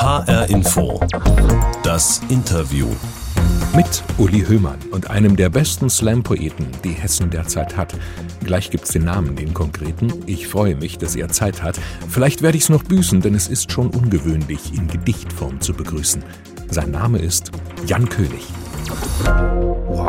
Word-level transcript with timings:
HR 0.00 0.48
Info. 0.48 0.98
Das 1.82 2.22
Interview. 2.30 2.86
Mit 3.76 4.02
Uli 4.16 4.40
Höhmann 4.46 4.78
und 4.92 5.10
einem 5.10 5.36
der 5.36 5.50
besten 5.50 5.90
Slam-Poeten, 5.90 6.68
die 6.82 6.92
Hessen 6.92 7.28
derzeit 7.28 7.76
hat. 7.76 7.94
Gleich 8.42 8.70
gibt's 8.70 8.92
den 8.92 9.04
Namen, 9.04 9.36
den 9.36 9.52
konkreten. 9.52 10.10
Ich 10.24 10.48
freue 10.48 10.74
mich, 10.74 10.96
dass 10.96 11.16
er 11.16 11.28
Zeit 11.28 11.62
hat. 11.62 11.78
Vielleicht 12.08 12.40
werde 12.40 12.56
ich's 12.56 12.70
noch 12.70 12.82
büßen, 12.82 13.20
denn 13.20 13.34
es 13.34 13.46
ist 13.48 13.72
schon 13.72 13.90
ungewöhnlich, 13.90 14.72
in 14.72 14.88
Gedichtform 14.88 15.60
zu 15.60 15.74
begrüßen. 15.74 16.24
Sein 16.70 16.92
Name 16.92 17.18
ist 17.18 17.50
Jan 17.86 18.08
König. 18.08 18.46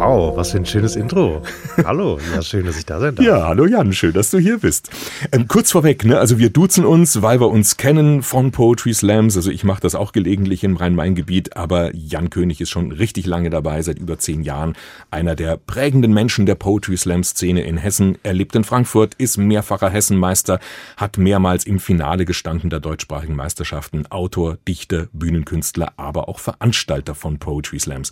Wow, 0.02 0.36
was 0.36 0.52
für 0.52 0.57
ein 0.57 0.66
schönes 0.66 0.95
Intro. 0.95 1.43
Hallo, 1.86 2.18
ja, 2.34 2.41
schön, 2.41 2.66
dass 2.66 2.77
ich 2.77 2.86
da 2.86 3.00
sein 3.00 3.16
darf. 3.16 3.25
Ja, 3.25 3.48
hallo 3.48 3.66
Jan, 3.66 3.93
schön, 3.93 4.13
dass 4.13 4.31
du 4.31 4.39
hier 4.39 4.57
bist. 4.57 4.89
Ähm, 5.31 5.48
kurz 5.48 5.71
vorweg, 5.71 6.05
ne, 6.05 6.18
also 6.18 6.39
wir 6.39 6.50
duzen 6.50 6.86
uns, 6.86 7.21
weil 7.21 7.39
wir 7.39 7.49
uns 7.49 7.77
kennen 7.77 8.23
von 8.23 8.52
Poetry 8.52 8.94
Slams. 8.94 9.36
Also 9.36 9.52
ich 9.52 9.63
mache 9.63 9.81
das 9.81 9.94
auch 9.94 10.12
gelegentlich 10.12 10.63
im 10.63 10.76
Rhein-Main-Gebiet, 10.76 11.55
aber 11.55 11.95
Jan 11.95 12.30
König 12.30 12.62
ist 12.62 12.70
schon 12.70 12.91
richtig 12.91 13.26
lange 13.26 13.49
dabei, 13.49 13.81
seit 13.81 13.99
über 13.99 14.17
zehn 14.17 14.44
Jahren. 14.44 14.73
Einer 15.12 15.35
der 15.35 15.57
prägenden 15.57 16.13
Menschen 16.13 16.45
der 16.45 16.55
Poetry 16.55 16.98
Slam-Szene 16.98 17.62
in 17.62 17.77
Hessen. 17.77 18.18
Er 18.23 18.34
lebt 18.34 18.55
in 18.55 18.63
Frankfurt, 18.63 19.16
ist 19.16 19.38
mehrfacher 19.38 19.90
Hessenmeister, 19.90 20.59
hat 20.98 21.18
mehrmals 21.18 21.66
im 21.66 21.79
Finale 21.79 22.26
gestanden 22.26 22.70
der 22.70 22.79
deutschsprachigen 22.79 23.35
Meisterschaften. 23.35 24.07
Autor, 24.07 24.57
Dichter, 24.68 25.07
Bühnenkünstler, 25.13 25.93
aber 25.98 26.29
auch 26.29 26.40
Veranstalter 26.40 27.13
von 27.13 27.40
Poetry 27.40 27.79
Slams. 27.79 28.12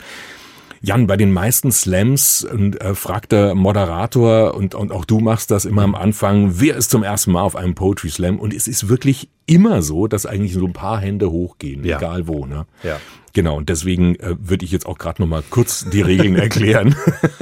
Jan, 0.82 1.08
bei 1.08 1.18
den 1.18 1.32
meisten 1.32 1.72
Slams 1.72 2.44
und, 2.44 2.82
äh, 2.82 2.96
fragt 2.96 3.32
der 3.32 3.56
Moderator 3.56 4.54
und, 4.54 4.76
und 4.76 4.92
auch 4.92 5.06
du 5.06 5.20
machst 5.20 5.52
das 5.52 5.66
immer 5.66 5.84
am 5.84 5.96
Anfang, 5.96 6.60
wer 6.60 6.76
ist 6.76 6.90
zum 6.90 7.04
ersten 7.04 7.32
Mal 7.32 7.42
auf 7.42 7.56
einem 7.56 7.76
Poetry 7.76 8.10
Slam? 8.10 8.40
Und 8.40 8.54
es 8.54 8.68
ist 8.68 8.88
wirklich 8.88 9.30
immer 9.46 9.82
so, 9.82 10.08
dass 10.08 10.26
eigentlich 10.26 10.54
so 10.54 10.66
ein 10.66 10.74
paar 10.74 11.00
Hände 11.00 11.32
hochgehen, 11.32 11.84
ja. 11.84 11.98
egal 11.98 12.28
wo. 12.28 12.46
Ne? 12.46 12.66
Ja. 12.84 12.98
Genau, 13.34 13.58
und 13.58 13.70
deswegen 13.70 14.16
äh, 14.16 14.36
würde 14.40 14.66
ich 14.66 14.72
jetzt 14.72 14.86
auch 14.86 14.98
gerade 14.98 15.22
nochmal 15.22 15.44
kurz 15.50 15.86
die 15.90 16.02
Regeln 16.02 16.36
erklären. 16.36 16.96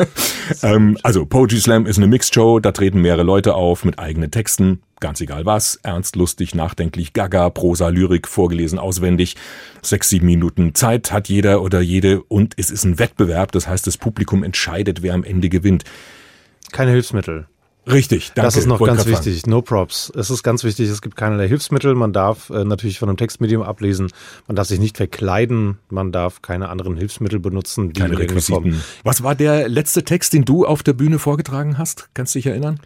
ähm, 0.63 0.97
also 1.03 1.25
Poetry 1.25 1.59
Slam 1.59 1.85
ist 1.85 1.97
eine 1.97 2.07
Mixed 2.07 2.33
Show, 2.33 2.59
da 2.59 2.71
treten 2.71 3.01
mehrere 3.01 3.23
Leute 3.23 3.55
auf 3.55 3.85
mit 3.85 3.99
eigenen 3.99 4.31
Texten, 4.31 4.81
ganz 4.99 5.21
egal 5.21 5.45
was, 5.45 5.79
ernst, 5.83 6.15
lustig, 6.15 6.55
nachdenklich, 6.55 7.13
gaga, 7.13 7.49
Prosa, 7.49 7.89
Lyrik, 7.89 8.27
vorgelesen, 8.27 8.79
auswendig. 8.79 9.35
Sechs, 9.81 10.09
sieben 10.09 10.25
Minuten 10.25 10.75
Zeit 10.75 11.11
hat 11.11 11.29
jeder 11.29 11.61
oder 11.61 11.81
jede 11.81 12.21
und 12.23 12.53
es 12.57 12.71
ist 12.71 12.83
ein 12.83 12.99
Wettbewerb, 12.99 13.51
das 13.51 13.67
heißt, 13.67 13.87
das 13.87 13.97
Publikum 13.97 14.43
entscheidet, 14.43 15.01
wer 15.01 15.13
am 15.13 15.23
Ende 15.23 15.49
gewinnt. 15.49 15.83
Keine 16.71 16.91
Hilfsmittel. 16.91 17.47
Richtig, 17.89 18.33
danke. 18.35 18.47
Das 18.47 18.57
ist 18.57 18.65
noch 18.65 18.83
ganz 18.83 19.05
wichtig. 19.05 19.47
No 19.47 19.61
props. 19.61 20.11
Es 20.13 20.29
ist 20.29 20.43
ganz 20.43 20.63
wichtig, 20.63 20.89
es 20.89 21.01
gibt 21.01 21.15
keinerlei 21.15 21.47
Hilfsmittel. 21.47 21.95
Man 21.95 22.11
darf 22.11 22.49
äh, 22.49 22.65
natürlich 22.65 22.99
von 22.99 23.07
einem 23.07 23.17
Textmedium 23.17 23.61
ablesen. 23.63 24.09
Man 24.47 24.55
darf 24.55 24.67
sich 24.67 24.79
nicht 24.79 24.97
verkleiden. 24.97 25.77
Man 25.89 26.11
darf 26.11 26.41
keine 26.41 26.69
anderen 26.69 26.97
Hilfsmittel 26.97 27.39
benutzen. 27.39 27.93
keine 27.93 28.17
Requisiten. 28.17 28.81
Was 29.03 29.23
war 29.23 29.35
der 29.35 29.69
letzte 29.69 30.03
Text, 30.03 30.33
den 30.33 30.43
du 30.43 30.65
auf 30.65 30.83
der 30.83 30.93
Bühne 30.93 31.17
vorgetragen 31.17 31.77
hast? 31.77 32.09
Kannst 32.13 32.35
du 32.35 32.39
dich 32.39 32.47
erinnern? 32.47 32.79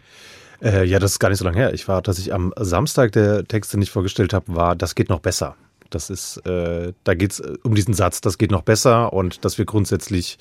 Äh, 0.62 0.84
ja, 0.84 0.98
das 0.98 1.12
ist 1.12 1.18
gar 1.18 1.28
nicht 1.28 1.38
so 1.38 1.44
lange 1.44 1.56
her. 1.56 1.74
Ich 1.74 1.88
war, 1.88 2.02
dass 2.02 2.18
ich 2.18 2.32
am 2.32 2.52
Samstag 2.56 3.12
der 3.12 3.44
Text, 3.44 3.72
den 3.72 3.82
ich 3.82 3.90
vorgestellt 3.90 4.32
habe, 4.32 4.54
war, 4.54 4.76
das 4.76 4.94
geht 4.94 5.08
noch 5.08 5.20
besser. 5.20 5.56
Das 5.90 6.08
ist, 6.08 6.38
äh, 6.46 6.92
da 7.04 7.14
geht's 7.14 7.40
äh, 7.40 7.54
um 7.64 7.74
diesen 7.74 7.94
Satz, 7.94 8.20
das 8.20 8.38
geht 8.38 8.50
noch 8.50 8.62
besser 8.62 9.12
und 9.12 9.44
dass 9.44 9.58
wir 9.58 9.64
grundsätzlich 9.64 10.38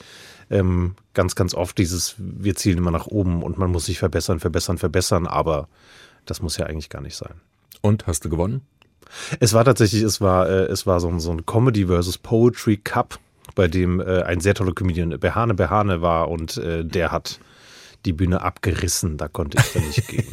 ähm, 0.50 0.96
ganz, 1.14 1.36
ganz 1.36 1.54
oft 1.54 1.78
dieses, 1.78 2.16
wir 2.18 2.56
zielen 2.56 2.78
immer 2.78 2.92
nach 2.92 3.08
oben 3.08 3.42
und 3.42 3.58
man 3.58 3.72
muss 3.72 3.86
sich 3.86 4.00
verbessern, 4.00 4.40
verbessern, 4.40 4.78
verbessern, 4.78 5.28
aber 5.28 5.68
das 6.26 6.42
muss 6.42 6.58
ja 6.58 6.68
eigentlich 6.68 6.90
gar 6.90 7.02
nicht 7.02 7.18
sein. 7.18 7.34
Und 7.82 8.08
hast 8.08 8.24
du 8.24 8.30
gewonnen? 8.30 8.62
Es 9.40 9.54
war 9.54 9.66
tatsächlich, 9.66 10.04
es 10.04 10.22
war, 10.22 10.48
äh, 10.48 10.66
es 10.66 10.86
war 10.86 11.00
so 11.00 11.10
ein, 11.10 11.20
so 11.20 11.32
ein 11.32 11.46
Comedy 11.46 11.88
versus 11.88 12.18
Poetry 12.18 12.78
Cup, 12.78 13.20
bei 13.56 13.68
dem 13.68 14.00
äh, 14.00 14.22
ein 14.22 14.40
sehr 14.40 14.54
toller 14.54 14.74
Comedian 14.74 15.10
Behane 15.20 15.54
Behane 15.54 16.02
war 16.02 16.30
und 16.30 16.58
äh, 16.58 16.86
der 16.86 17.12
hat 17.12 17.40
die 18.06 18.14
Bühne 18.14 18.42
abgerissen, 18.42 19.18
da 19.18 19.28
konnte 19.28 19.58
ich 19.60 19.74
dann 19.74 19.88
nicht 19.88 20.08
gehen. 20.08 20.28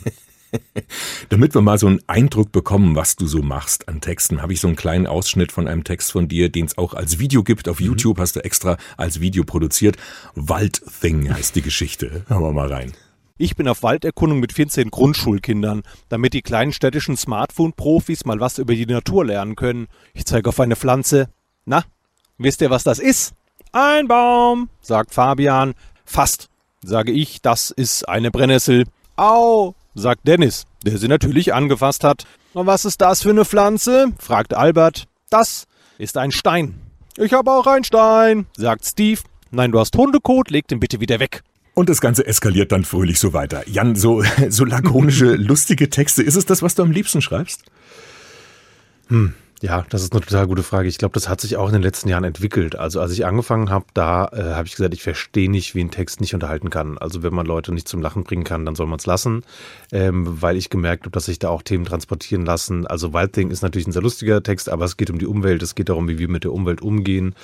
Damit 1.29 1.55
wir 1.55 1.61
mal 1.61 1.79
so 1.79 1.87
einen 1.87 2.01
Eindruck 2.07 2.53
bekommen, 2.53 2.97
was 2.97 3.17
du 3.17 3.27
so 3.27 3.43
machst 3.43 3.89
an 3.89 4.01
Texten, 4.01 4.43
habe 4.43 4.53
ich 4.53 4.61
so 4.61 4.69
einen 4.69 4.77
kleinen 4.77 5.07
Ausschnitt 5.07 5.53
von 5.53 5.69
einem 5.69 5.85
Text 5.85 6.13
von 6.13 6.29
dir, 6.29 6.49
den 6.49 6.67
es 6.67 6.79
auch 6.79 6.95
als 6.95 7.19
Video 7.19 7.43
gibt. 7.43 7.69
Auf 7.69 7.81
mhm. 7.81 7.87
YouTube 7.87 8.19
hast 8.19 8.37
du 8.37 8.45
extra 8.45 8.77
als 8.97 9.21
Video 9.21 9.45
produziert. 9.45 9.97
Waldthing 10.35 11.33
heißt 11.33 11.55
die 11.57 11.63
Geschichte. 11.63 12.25
Hören 12.29 12.43
wir 12.43 12.53
mal 12.53 12.73
rein. 12.73 12.93
Ich 13.41 13.55
bin 13.55 13.69
auf 13.69 13.85
Walderkundung 13.85 14.41
mit 14.41 14.53
14 14.53 14.91
Grundschulkindern, 14.91 15.83
damit 16.09 16.33
die 16.33 16.43
kleinen 16.43 16.73
städtischen 16.73 17.17
Smartphone-Profis 17.17 18.25
mal 18.25 18.41
was 18.41 18.59
über 18.59 18.75
die 18.75 18.87
Natur 18.87 19.25
lernen 19.25 19.55
können. 19.55 19.87
Ich 20.13 20.25
zeige 20.25 20.49
auf 20.49 20.59
eine 20.59 20.75
Pflanze. 20.75 21.29
Na, 21.65 21.85
wisst 22.37 22.63
ihr, 22.63 22.71
was 22.71 22.83
das 22.83 22.99
ist? 22.99 23.35
Ein 23.71 24.09
Baum, 24.09 24.71
sagt 24.81 25.15
Fabian. 25.15 25.75
Fast, 26.05 26.49
sage 26.83 27.13
ich, 27.13 27.43
das 27.43 27.71
ist 27.71 28.09
eine 28.09 28.31
Brennnessel. 28.31 28.85
Au, 29.17 29.75
sagt 29.95 30.27
Dennis, 30.27 30.65
der 30.85 30.99
sie 30.99 31.09
natürlich 31.09 31.55
angefasst 31.55 32.05
hat. 32.05 32.25
Und 32.55 32.67
was 32.67 32.85
ist 32.85 33.01
das 33.01 33.23
für 33.23 33.31
eine 33.31 33.45
Pflanze? 33.45 34.13
fragt 34.19 34.55
Albert. 34.55 35.07
Das 35.31 35.67
ist 35.99 36.17
ein 36.17 36.33
Stein. 36.33 36.81
Ich 37.17 37.33
habe 37.33 37.51
auch 37.51 37.67
einen 37.67 37.85
Stein, 37.85 38.47
sagt 38.57 38.85
Steve. 38.85 39.21
Nein, 39.51 39.73
du 39.73 39.81
hast 39.81 39.97
Hundekot, 39.97 40.51
leg 40.51 40.69
den 40.69 40.79
bitte 40.79 41.01
wieder 41.01 41.19
weg. 41.21 41.43
Und 41.75 41.89
das 41.89 42.01
Ganze 42.01 42.27
eskaliert 42.27 42.73
dann 42.73 42.85
fröhlich 42.85 43.19
so 43.19 43.33
weiter. 43.33 43.69
Jan, 43.69 43.95
so, 43.95 44.23
so 44.49 44.65
lakonische, 44.65 45.35
lustige 45.35 45.91
Texte. 45.91 46.23
Ist 46.23 46.37
es 46.37 46.47
das, 46.47 46.63
was 46.63 46.75
du 46.75 46.83
am 46.83 46.91
liebsten 46.91 47.23
schreibst? 47.23 47.63
Hm. 49.09 49.35
Ja, 49.61 49.85
das 49.91 50.05
ist 50.05 50.13
eine 50.13 50.21
total 50.21 50.47
gute 50.47 50.63
Frage. 50.63 50.89
Ich 50.89 50.99
glaube, 50.99 51.15
das 51.15 51.29
hat 51.29 51.41
sich 51.41 51.57
auch 51.57 51.67
in 51.67 51.73
den 51.73 51.83
letzten 51.83 52.09
Jahren 52.09 52.23
entwickelt. 52.23 52.77
Also 52.77 53.01
als 53.01 53.11
ich 53.11 53.27
angefangen 53.27 53.71
habe, 53.71 53.87
da 53.93 54.27
äh, 54.27 54.55
habe 54.55 54.69
ich 54.69 54.77
gesagt, 54.77 54.95
ich 54.95 55.03
verstehe 55.03 55.51
nicht, 55.51 55.75
wie 55.75 55.81
ein 55.81 55.91
Text 55.91 56.21
nicht 56.21 56.33
unterhalten 56.33 56.71
kann. 56.71 56.97
Also 56.97 57.25
wenn 57.25 57.35
man 57.35 57.45
Leute 57.45 57.75
nicht 57.75 57.89
zum 57.89 58.01
Lachen 58.01 58.23
bringen 58.23 58.45
kann, 58.45 58.65
dann 58.65 58.77
soll 58.77 58.87
man 58.87 59.01
es 59.01 59.07
lassen, 59.07 59.43
ähm, 59.91 60.41
weil 60.41 60.57
ich 60.57 60.71
gemerkt 60.71 61.05
habe, 61.05 61.11
dass 61.11 61.25
sich 61.25 61.41
da 61.41 61.49
auch 61.49 61.63
Themen 61.63 61.85
transportieren 61.85 62.47
lassen. 62.47 62.87
Also 62.87 63.13
Wild 63.13 63.33
Thing 63.33 63.51
ist 63.51 63.63
natürlich 63.63 63.89
ein 63.89 63.93
sehr 63.93 64.03
lustiger 64.03 64.45
Text, 64.45 64.69
aber 64.69 64.85
es 64.85 64.97
geht 64.97 65.11
um 65.11 65.19
die 65.19 65.27
Umwelt, 65.27 65.61
es 65.61 65.75
geht 65.75 65.89
darum, 65.89 66.07
wie 66.09 66.21
wir 66.21 66.29
mit 66.29 66.45
der 66.45 66.53
Umwelt 66.53 66.81
umgehen. 66.81 67.35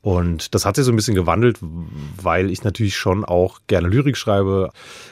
Und 0.00 0.54
das 0.54 0.64
hat 0.64 0.76
sich 0.76 0.86
so 0.86 0.92
ein 0.92 0.96
bisschen 0.96 1.16
gewandelt, 1.16 1.58
weil 1.60 2.50
ich 2.50 2.64
natürlich 2.64 2.96
schon 2.96 3.26
auch 3.26 3.58
gerne 3.66 3.88
Lyrik 3.88 4.16
schreibe, 4.16 4.70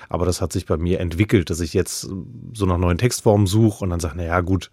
aber 0.08 0.24
das 0.24 0.40
hat 0.40 0.52
sich 0.52 0.64
bei 0.64 0.78
mir 0.78 1.00
entwickelt, 1.00 1.50
dass 1.50 1.60
ich 1.60 1.74
jetzt 1.74 2.08
so 2.54 2.64
nach 2.66 2.78
neuen 2.78 2.96
Textformen 2.96 3.46
suche 3.46 3.84
und 3.84 3.90
dann 3.90 4.00
sage, 4.00 4.16
naja 4.16 4.40
gut, 4.40 4.70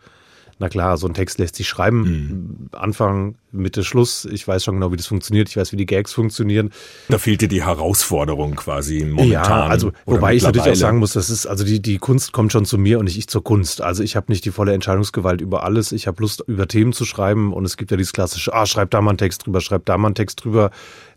na 0.63 0.69
klar, 0.69 0.95
so 0.95 1.07
ein 1.07 1.13
Text 1.13 1.39
lässt 1.39 1.57
sich 1.57 1.67
schreiben. 1.67 1.99
Mhm. 1.99 2.69
Anfang, 2.71 3.35
Mitte, 3.51 3.83
Schluss. 3.83 4.23
Ich 4.23 4.47
weiß 4.47 4.63
schon 4.63 4.75
genau, 4.75 4.93
wie 4.93 4.95
das 4.95 5.07
funktioniert. 5.07 5.49
Ich 5.49 5.57
weiß, 5.57 5.73
wie 5.73 5.75
die 5.75 5.85
Gags 5.85 6.13
funktionieren. 6.13 6.69
Da 7.09 7.17
fehlt 7.17 7.41
dir 7.41 7.49
die 7.49 7.65
Herausforderung 7.65 8.55
quasi 8.55 9.03
momentan. 9.03 9.29
Ja, 9.29 9.65
also 9.65 9.91
wobei 10.05 10.35
ich 10.35 10.43
natürlich 10.43 10.69
auch 10.69 10.75
sagen 10.75 10.99
muss, 10.99 11.11
das 11.11 11.29
ist, 11.29 11.47
also 11.47 11.65
die, 11.65 11.81
die 11.81 11.97
Kunst 11.97 12.31
kommt 12.31 12.53
schon 12.53 12.63
zu 12.63 12.77
mir 12.77 12.97
und 12.97 13.05
nicht 13.05 13.17
ich 13.17 13.27
zur 13.27 13.43
Kunst. 13.43 13.81
Also 13.81 14.03
ich 14.03 14.15
habe 14.15 14.31
nicht 14.31 14.45
die 14.45 14.51
volle 14.51 14.71
Entscheidungsgewalt 14.71 15.41
über 15.41 15.65
alles. 15.65 15.91
Ich 15.91 16.07
habe 16.07 16.21
Lust, 16.21 16.45
über 16.47 16.65
Themen 16.65 16.93
zu 16.93 17.03
schreiben 17.03 17.51
und 17.51 17.65
es 17.65 17.75
gibt 17.75 17.91
ja 17.91 17.97
dieses 17.97 18.13
klassische, 18.13 18.53
ah, 18.53 18.65
schreib 18.65 18.89
da 18.91 19.01
mal 19.01 19.11
einen 19.11 19.17
Text 19.17 19.45
drüber, 19.45 19.59
schreib 19.59 19.83
da 19.83 19.97
mal 19.97 20.07
einen 20.07 20.15
Text 20.15 20.45
drüber. 20.45 20.71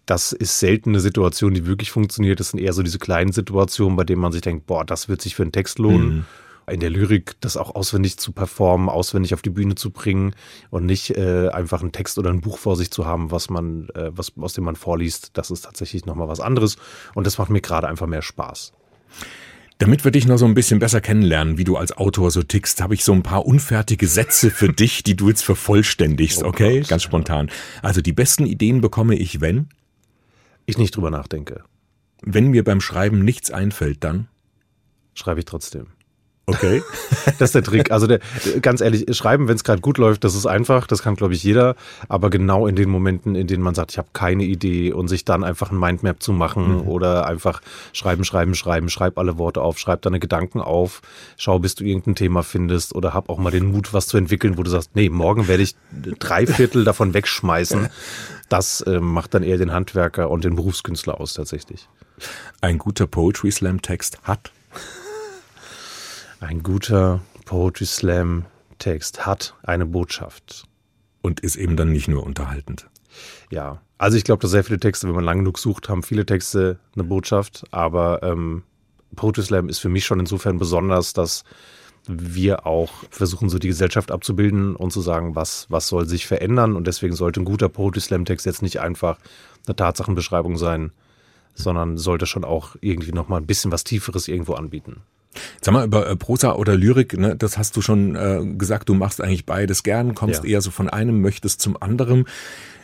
Das 0.06 0.32
ist 0.32 0.58
selten 0.58 0.90
eine 0.90 1.00
Situation, 1.00 1.54
die 1.54 1.66
wirklich 1.66 1.92
funktioniert. 1.92 2.40
Das 2.40 2.50
sind 2.50 2.58
eher 2.58 2.72
so 2.72 2.82
diese 2.82 2.98
kleinen 2.98 3.30
Situationen, 3.30 3.94
bei 3.96 4.02
denen 4.02 4.20
man 4.20 4.32
sich 4.32 4.42
denkt, 4.42 4.66
boah, 4.66 4.84
das 4.84 5.08
wird 5.08 5.22
sich 5.22 5.36
für 5.36 5.44
einen 5.44 5.52
Text 5.52 5.78
lohnen. 5.78 6.08
Mhm 6.08 6.24
in 6.68 6.80
der 6.80 6.90
Lyrik 6.90 7.36
das 7.40 7.56
auch 7.56 7.74
auswendig 7.74 8.18
zu 8.18 8.32
performen, 8.32 8.88
auswendig 8.88 9.34
auf 9.34 9.42
die 9.42 9.50
Bühne 9.50 9.76
zu 9.76 9.90
bringen 9.90 10.34
und 10.70 10.84
nicht 10.84 11.10
äh, 11.10 11.48
einfach 11.48 11.80
einen 11.80 11.92
Text 11.92 12.18
oder 12.18 12.30
ein 12.30 12.40
Buch 12.40 12.58
vor 12.58 12.76
sich 12.76 12.90
zu 12.90 13.06
haben, 13.06 13.30
was 13.30 13.50
man, 13.50 13.88
äh, 13.94 14.10
was, 14.10 14.32
aus 14.38 14.54
dem 14.54 14.64
man 14.64 14.76
vorliest. 14.76 15.30
Das 15.34 15.50
ist 15.50 15.62
tatsächlich 15.62 16.06
nochmal 16.06 16.28
was 16.28 16.40
anderes 16.40 16.76
und 17.14 17.26
das 17.26 17.38
macht 17.38 17.50
mir 17.50 17.60
gerade 17.60 17.86
einfach 17.86 18.06
mehr 18.06 18.22
Spaß. 18.22 18.72
Damit 19.78 20.04
wir 20.04 20.10
dich 20.10 20.26
noch 20.26 20.38
so 20.38 20.46
ein 20.46 20.54
bisschen 20.54 20.78
besser 20.78 21.02
kennenlernen, 21.02 21.58
wie 21.58 21.64
du 21.64 21.76
als 21.76 21.96
Autor 21.96 22.30
so 22.30 22.42
tickst, 22.42 22.80
habe 22.80 22.94
ich 22.94 23.04
so 23.04 23.12
ein 23.12 23.22
paar 23.22 23.44
unfertige 23.44 24.08
Sätze 24.08 24.50
für 24.50 24.70
dich, 24.70 25.02
die 25.02 25.16
du 25.16 25.28
jetzt 25.28 25.42
vervollständigst, 25.42 26.42
oh 26.44 26.48
okay? 26.48 26.80
Ganz 26.80 27.02
spontan. 27.02 27.50
Also 27.82 28.00
die 28.00 28.12
besten 28.12 28.46
Ideen 28.46 28.80
bekomme 28.80 29.16
ich, 29.16 29.40
wenn? 29.40 29.68
Ich 30.64 30.78
nicht 30.78 30.96
drüber 30.96 31.10
nachdenke. 31.10 31.62
Wenn 32.22 32.48
mir 32.48 32.64
beim 32.64 32.80
Schreiben 32.80 33.22
nichts 33.22 33.50
einfällt, 33.50 34.02
dann? 34.02 34.28
Schreibe 35.14 35.40
ich 35.40 35.46
trotzdem. 35.46 35.88
Okay. 36.48 36.80
das 37.38 37.48
ist 37.48 37.54
der 37.56 37.62
Trick. 37.64 37.90
Also 37.90 38.06
der, 38.06 38.20
ganz 38.62 38.80
ehrlich, 38.80 39.16
schreiben, 39.16 39.48
wenn 39.48 39.56
es 39.56 39.64
gerade 39.64 39.80
gut 39.80 39.98
läuft, 39.98 40.22
das 40.22 40.36
ist 40.36 40.46
einfach, 40.46 40.86
das 40.86 41.02
kann, 41.02 41.16
glaube 41.16 41.34
ich, 41.34 41.42
jeder. 41.42 41.74
Aber 42.08 42.30
genau 42.30 42.68
in 42.68 42.76
den 42.76 42.88
Momenten, 42.88 43.34
in 43.34 43.48
denen 43.48 43.64
man 43.64 43.74
sagt, 43.74 43.90
ich 43.90 43.98
habe 43.98 44.08
keine 44.12 44.44
Idee 44.44 44.92
und 44.92 45.08
sich 45.08 45.24
dann 45.24 45.42
einfach 45.42 45.72
ein 45.72 45.78
Mindmap 45.78 46.22
zu 46.22 46.32
machen 46.32 46.82
mhm. 46.82 46.88
oder 46.88 47.26
einfach 47.26 47.60
schreiben, 47.92 48.24
schreiben, 48.24 48.54
schreiben, 48.54 48.88
schreib 48.88 49.18
alle 49.18 49.38
Worte 49.38 49.60
auf, 49.60 49.80
schreib 49.80 50.02
deine 50.02 50.20
Gedanken 50.20 50.60
auf, 50.60 51.02
schau, 51.36 51.58
bis 51.58 51.74
du 51.74 51.82
irgendein 51.82 52.14
Thema 52.14 52.44
findest 52.44 52.94
oder 52.94 53.12
hab 53.12 53.28
auch 53.28 53.38
mal 53.38 53.50
den 53.50 53.66
Mut, 53.72 53.92
was 53.92 54.06
zu 54.06 54.16
entwickeln, 54.16 54.56
wo 54.56 54.62
du 54.62 54.70
sagst, 54.70 54.90
nee, 54.94 55.08
morgen 55.08 55.48
werde 55.48 55.64
ich 55.64 55.74
drei 56.20 56.46
Viertel 56.46 56.84
davon 56.84 57.12
wegschmeißen. 57.12 57.88
Das 58.48 58.80
äh, 58.82 59.00
macht 59.00 59.34
dann 59.34 59.42
eher 59.42 59.58
den 59.58 59.72
Handwerker 59.72 60.30
und 60.30 60.44
den 60.44 60.54
Berufskünstler 60.54 61.20
aus 61.20 61.34
tatsächlich. 61.34 61.88
Ein 62.60 62.78
guter 62.78 63.08
Poetry 63.08 63.50
Slam 63.50 63.82
Text 63.82 64.20
hat 64.22 64.52
ein 66.40 66.62
guter 66.62 67.20
Poetry 67.44 67.86
Slam 67.86 68.46
Text 68.78 69.24
hat 69.24 69.54
eine 69.62 69.86
Botschaft. 69.86 70.64
und 71.22 71.40
ist 71.40 71.56
eben 71.56 71.76
dann 71.76 71.90
nicht 71.90 72.06
nur 72.06 72.22
unterhaltend. 72.22 72.88
Ja, 73.50 73.80
also 73.98 74.16
ich 74.16 74.22
glaube, 74.22 74.42
dass 74.42 74.52
sehr 74.52 74.62
viele 74.62 74.78
Texte, 74.78 75.08
wenn 75.08 75.14
man 75.14 75.24
lang 75.24 75.38
genug 75.38 75.58
sucht, 75.58 75.88
haben 75.88 76.04
viele 76.04 76.24
Texte 76.24 76.78
eine 76.94 77.02
Botschaft, 77.02 77.64
aber 77.72 78.22
ähm, 78.22 78.62
Poetry 79.16 79.42
Slam 79.42 79.68
ist 79.68 79.78
für 79.78 79.88
mich 79.88 80.04
schon 80.04 80.20
insofern 80.20 80.58
besonders, 80.58 81.14
dass 81.14 81.42
wir 82.06 82.66
auch 82.66 82.92
versuchen, 83.10 83.48
so 83.48 83.58
die 83.58 83.68
Gesellschaft 83.68 84.12
abzubilden 84.12 84.76
und 84.76 84.92
zu 84.92 85.00
sagen, 85.00 85.34
was, 85.34 85.66
was 85.68 85.88
soll 85.88 86.06
sich 86.06 86.26
verändern. 86.26 86.76
Und 86.76 86.86
deswegen 86.86 87.16
sollte 87.16 87.40
ein 87.40 87.44
guter 87.44 87.68
Poetry 87.68 88.00
Slam-Text 88.00 88.46
jetzt 88.46 88.62
nicht 88.62 88.80
einfach 88.80 89.18
eine 89.66 89.74
Tatsachenbeschreibung 89.74 90.56
sein, 90.56 90.92
sondern 91.54 91.98
sollte 91.98 92.26
schon 92.26 92.44
auch 92.44 92.76
irgendwie 92.80 93.12
nochmal 93.12 93.40
ein 93.40 93.46
bisschen 93.46 93.72
was 93.72 93.82
Tieferes 93.82 94.28
irgendwo 94.28 94.54
anbieten. 94.54 95.02
Sag 95.60 95.72
mal, 95.74 95.84
über 95.84 96.08
äh, 96.08 96.16
Prosa 96.16 96.54
oder 96.54 96.76
Lyrik, 96.76 97.18
ne, 97.18 97.36
das 97.36 97.58
hast 97.58 97.76
du 97.76 97.82
schon 97.82 98.16
äh, 98.16 98.44
gesagt, 98.56 98.88
du 98.88 98.94
machst 98.94 99.20
eigentlich 99.20 99.46
beides 99.46 99.82
gern, 99.82 100.14
kommst 100.14 100.44
ja. 100.44 100.50
eher 100.50 100.60
so 100.60 100.70
von 100.70 100.88
einem, 100.88 101.20
möchtest 101.20 101.60
zum 101.60 101.80
anderen. 101.80 102.26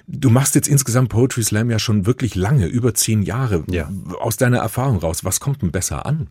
Du 0.06 0.30
machst 0.30 0.54
jetzt 0.54 0.68
insgesamt 0.68 1.10
Poetry 1.10 1.42
Slam 1.42 1.70
ja 1.70 1.78
schon 1.78 2.06
wirklich 2.06 2.34
lange, 2.34 2.66
über 2.66 2.94
zehn 2.94 3.22
Jahre. 3.22 3.64
Ja. 3.68 3.90
Aus 4.20 4.36
deiner 4.36 4.58
Erfahrung 4.58 4.98
raus, 4.98 5.24
was 5.24 5.40
kommt 5.40 5.62
denn 5.62 5.70
besser 5.70 6.06
an? 6.06 6.28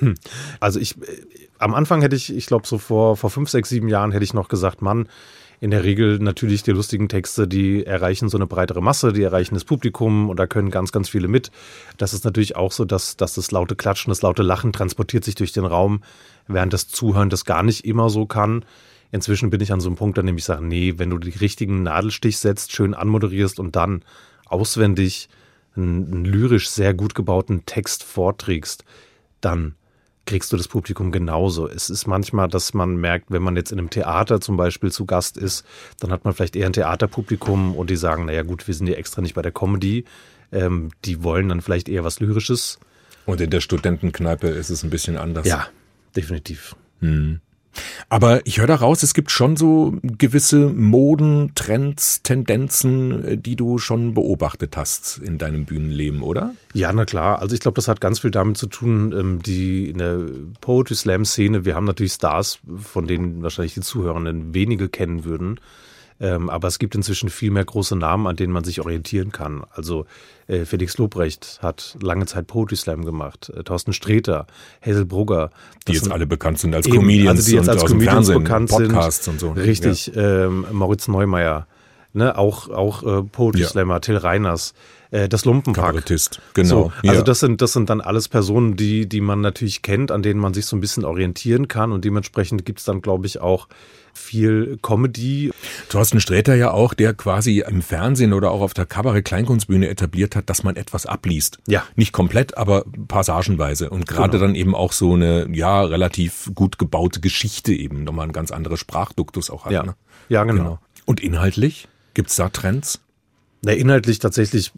Also 0.60 0.80
ich, 0.80 0.96
am 1.58 1.74
Anfang 1.74 2.00
hätte 2.02 2.16
ich, 2.16 2.34
ich 2.34 2.46
glaube 2.46 2.66
so 2.66 2.78
vor, 2.78 3.16
vor 3.16 3.30
fünf, 3.30 3.50
sechs, 3.50 3.68
sieben 3.68 3.88
Jahren 3.88 4.12
hätte 4.12 4.24
ich 4.24 4.34
noch 4.34 4.48
gesagt, 4.48 4.82
Mann, 4.82 5.08
in 5.60 5.70
der 5.70 5.84
Regel 5.84 6.18
natürlich 6.18 6.62
die 6.62 6.70
lustigen 6.70 7.08
Texte, 7.08 7.46
die 7.46 7.84
erreichen 7.84 8.30
so 8.30 8.38
eine 8.38 8.46
breitere 8.46 8.80
Masse, 8.80 9.12
die 9.12 9.22
erreichen 9.22 9.54
das 9.54 9.64
Publikum 9.64 10.30
und 10.30 10.38
da 10.38 10.46
können 10.46 10.70
ganz, 10.70 10.90
ganz 10.90 11.10
viele 11.10 11.28
mit. 11.28 11.50
Das 11.98 12.14
ist 12.14 12.24
natürlich 12.24 12.56
auch 12.56 12.72
so, 12.72 12.86
dass, 12.86 13.18
dass 13.18 13.34
das 13.34 13.50
laute 13.50 13.76
Klatschen, 13.76 14.10
das 14.10 14.22
laute 14.22 14.42
Lachen 14.42 14.72
transportiert 14.72 15.22
sich 15.22 15.34
durch 15.34 15.52
den 15.52 15.66
Raum, 15.66 16.02
während 16.48 16.72
das 16.72 16.88
Zuhören 16.88 17.28
das 17.28 17.44
gar 17.44 17.62
nicht 17.62 17.84
immer 17.84 18.08
so 18.08 18.24
kann. 18.24 18.64
Inzwischen 19.12 19.50
bin 19.50 19.60
ich 19.60 19.72
an 19.72 19.80
so 19.80 19.88
einem 19.88 19.96
Punkt, 19.96 20.18
an 20.18 20.26
dem 20.26 20.38
ich 20.38 20.44
sage, 20.44 20.64
nee, 20.64 20.94
wenn 20.96 21.10
du 21.10 21.18
die 21.18 21.30
richtigen 21.30 21.82
Nadelstich 21.82 22.38
setzt, 22.38 22.72
schön 22.72 22.94
anmoderierst 22.94 23.60
und 23.60 23.76
dann 23.76 24.02
auswendig 24.46 25.28
einen, 25.76 26.10
einen 26.10 26.24
lyrisch 26.24 26.70
sehr 26.70 26.94
gut 26.94 27.14
gebauten 27.14 27.66
Text 27.66 28.02
vorträgst, 28.02 28.84
dann 29.42 29.74
kriegst 30.30 30.52
du 30.52 30.56
das 30.56 30.68
Publikum 30.68 31.10
genauso. 31.10 31.68
Es 31.68 31.90
ist 31.90 32.06
manchmal, 32.06 32.46
dass 32.46 32.72
man 32.72 32.96
merkt, 32.96 33.32
wenn 33.32 33.42
man 33.42 33.56
jetzt 33.56 33.72
in 33.72 33.80
einem 33.80 33.90
Theater 33.90 34.40
zum 34.40 34.56
Beispiel 34.56 34.92
zu 34.92 35.04
Gast 35.04 35.36
ist, 35.36 35.66
dann 35.98 36.12
hat 36.12 36.24
man 36.24 36.34
vielleicht 36.34 36.54
eher 36.54 36.66
ein 36.66 36.72
Theaterpublikum 36.72 37.74
und 37.74 37.90
die 37.90 37.96
sagen, 37.96 38.26
naja 38.26 38.42
gut, 38.42 38.68
wir 38.68 38.74
sind 38.74 38.86
ja 38.86 38.94
extra 38.94 39.22
nicht 39.22 39.34
bei 39.34 39.42
der 39.42 39.50
Comedy. 39.50 40.04
Ähm, 40.52 40.90
die 41.04 41.24
wollen 41.24 41.48
dann 41.48 41.60
vielleicht 41.62 41.88
eher 41.88 42.04
was 42.04 42.20
Lyrisches. 42.20 42.78
Und 43.26 43.40
in 43.40 43.50
der 43.50 43.60
Studentenkneipe 43.60 44.46
ist 44.46 44.70
es 44.70 44.84
ein 44.84 44.90
bisschen 44.90 45.16
anders. 45.16 45.48
Ja, 45.48 45.66
definitiv. 46.14 46.76
Hm. 47.00 47.40
Aber 48.08 48.44
ich 48.46 48.58
höre 48.58 48.66
da 48.66 48.76
raus, 48.76 49.02
es 49.02 49.14
gibt 49.14 49.30
schon 49.30 49.56
so 49.56 49.94
gewisse 50.02 50.68
Moden, 50.68 51.52
Trends, 51.54 52.22
Tendenzen, 52.22 53.24
äh, 53.24 53.38
die 53.38 53.56
du 53.56 53.78
schon 53.78 54.14
beobachtet 54.14 54.76
hast 54.76 55.18
in 55.18 55.38
deinem 55.38 55.64
Bühnenleben, 55.64 56.22
oder? 56.22 56.54
Ja, 56.74 56.92
na 56.92 57.04
klar. 57.04 57.40
Also 57.40 57.54
ich 57.54 57.60
glaube, 57.60 57.76
das 57.76 57.88
hat 57.88 58.00
ganz 58.00 58.20
viel 58.20 58.30
damit 58.30 58.56
zu 58.56 58.66
tun, 58.66 59.12
ähm, 59.12 59.42
die 59.42 59.88
in 59.90 59.98
der 59.98 60.20
Poetry 60.60 60.94
Slam 60.94 61.24
Szene, 61.24 61.64
wir 61.64 61.74
haben 61.74 61.86
natürlich 61.86 62.12
Stars, 62.12 62.58
von 62.78 63.06
denen 63.06 63.42
wahrscheinlich 63.42 63.74
die 63.74 63.80
Zuhörenden 63.80 64.54
wenige 64.54 64.88
kennen 64.88 65.24
würden. 65.24 65.60
Ähm, 66.20 66.50
aber 66.50 66.68
es 66.68 66.78
gibt 66.78 66.94
inzwischen 66.94 67.30
viel 67.30 67.50
mehr 67.50 67.64
große 67.64 67.96
Namen, 67.96 68.26
an 68.26 68.36
denen 68.36 68.52
man 68.52 68.62
sich 68.62 68.80
orientieren 68.80 69.32
kann. 69.32 69.64
Also 69.72 70.04
äh, 70.46 70.66
Felix 70.66 70.98
Lobrecht 70.98 71.60
hat 71.62 71.96
lange 72.02 72.26
Zeit 72.26 72.46
Poetry 72.46 72.76
Slam 72.76 73.04
gemacht, 73.04 73.50
äh, 73.56 73.62
Thorsten 73.62 73.92
Streter, 73.94 74.46
Hazel 74.84 75.06
Brugger. 75.06 75.50
Die 75.88 75.92
jetzt 75.92 76.10
alle 76.10 76.26
bekannt 76.26 76.58
sind 76.58 76.74
als 76.74 76.86
eben, 76.86 76.96
Comedians 76.96 77.38
also 77.38 77.50
die 77.50 77.56
jetzt 77.56 77.68
als 77.68 77.84
Comedians 77.86 78.12
Fernsehen, 78.28 78.42
bekannt 78.42 78.70
Podcasts 78.70 79.24
sind. 79.24 79.34
und 79.34 79.40
so. 79.40 79.52
Richtig, 79.52 80.08
ja. 80.08 80.46
ähm, 80.46 80.66
Moritz 80.72 81.08
Neumeier, 81.08 81.66
ne, 82.12 82.36
auch, 82.36 82.68
auch 82.68 83.02
äh, 83.02 83.22
Poetry 83.22 83.62
ja. 83.62 83.68
Slammer, 83.68 84.00
Till 84.02 84.16
Reiners 84.16 84.74
äh, 85.10 85.28
das 85.28 85.44
Lumpenpack. 85.44 85.84
Kabarettist, 85.84 86.40
genau. 86.54 86.68
So, 86.68 86.92
also 87.08 87.20
ja. 87.20 87.22
das 87.22 87.40
sind 87.40 87.60
das 87.60 87.72
sind 87.72 87.90
dann 87.90 88.00
alles 88.00 88.28
Personen, 88.28 88.76
die 88.76 89.08
die 89.08 89.20
man 89.20 89.40
natürlich 89.40 89.82
kennt, 89.82 90.10
an 90.10 90.22
denen 90.22 90.40
man 90.40 90.54
sich 90.54 90.66
so 90.66 90.76
ein 90.76 90.80
bisschen 90.80 91.04
orientieren 91.04 91.68
kann 91.68 91.92
und 91.92 92.04
dementsprechend 92.04 92.64
gibt's 92.64 92.84
dann 92.84 93.02
glaube 93.02 93.26
ich 93.26 93.40
auch 93.40 93.68
viel 94.14 94.78
Comedy. 94.82 95.52
Thorsten 95.88 96.20
Sträter 96.20 96.54
ja 96.54 96.70
auch, 96.72 96.94
der 96.94 97.14
quasi 97.14 97.64
im 97.66 97.82
Fernsehen 97.82 98.32
oder 98.32 98.50
auch 98.50 98.60
auf 98.60 98.74
der 98.74 98.86
Kabarett-Kleinkunstbühne 98.86 99.88
etabliert 99.88 100.36
hat, 100.36 100.50
dass 100.50 100.62
man 100.62 100.76
etwas 100.76 101.06
abliest. 101.06 101.58
Ja. 101.66 101.84
Nicht 101.96 102.12
komplett, 102.12 102.56
aber 102.56 102.84
passagenweise. 103.08 103.90
Und 103.90 104.06
gerade 104.06 104.32
genau. 104.32 104.46
dann 104.46 104.54
eben 104.54 104.74
auch 104.74 104.92
so 104.92 105.14
eine, 105.14 105.48
ja, 105.52 105.82
relativ 105.82 106.50
gut 106.54 106.78
gebaute 106.78 107.20
Geschichte 107.20 107.72
eben 107.72 108.04
nochmal 108.04 108.26
ein 108.26 108.32
ganz 108.32 108.50
anderes 108.50 108.80
Sprachduktus 108.80 109.50
auch 109.50 109.64
hat. 109.64 109.72
Ja, 109.72 109.82
ne? 109.84 109.94
ja 110.28 110.44
genau. 110.44 110.62
genau. 110.62 110.78
Und 111.06 111.20
inhaltlich? 111.20 111.88
Gibt's 112.14 112.36
da 112.36 112.48
Trends? 112.48 113.00
Na, 113.62 113.72
inhaltlich 113.72 114.18
tatsächlich 114.18 114.72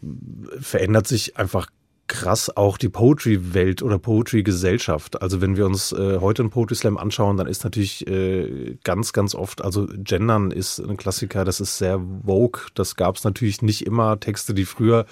verändert 0.59 1.07
sich 1.07 1.37
einfach 1.37 1.67
krass 2.07 2.55
auch 2.55 2.77
die 2.77 2.89
Poetry-Welt 2.89 3.81
oder 3.81 3.97
Poetry-Gesellschaft. 3.97 5.21
Also 5.21 5.41
wenn 5.41 5.55
wir 5.55 5.65
uns 5.65 5.91
äh, 5.93 6.19
heute 6.19 6.41
einen 6.41 6.49
Poetry 6.49 6.75
Slam 6.75 6.97
anschauen, 6.97 7.37
dann 7.37 7.47
ist 7.47 7.63
natürlich 7.63 8.05
äh, 8.07 8.77
ganz, 8.83 9.13
ganz 9.13 9.35
oft, 9.35 9.63
also 9.63 9.87
Gendern 9.87 10.51
ist 10.51 10.79
ein 10.79 10.97
Klassiker, 10.97 11.45
das 11.45 11.59
ist 11.61 11.77
sehr 11.77 12.01
vogue. 12.25 12.61
Das 12.73 12.95
gab 12.95 13.15
es 13.15 13.23
natürlich 13.23 13.61
nicht 13.61 13.85
immer. 13.85 14.19
Texte, 14.19 14.53
die 14.53 14.65
früher 14.65 15.05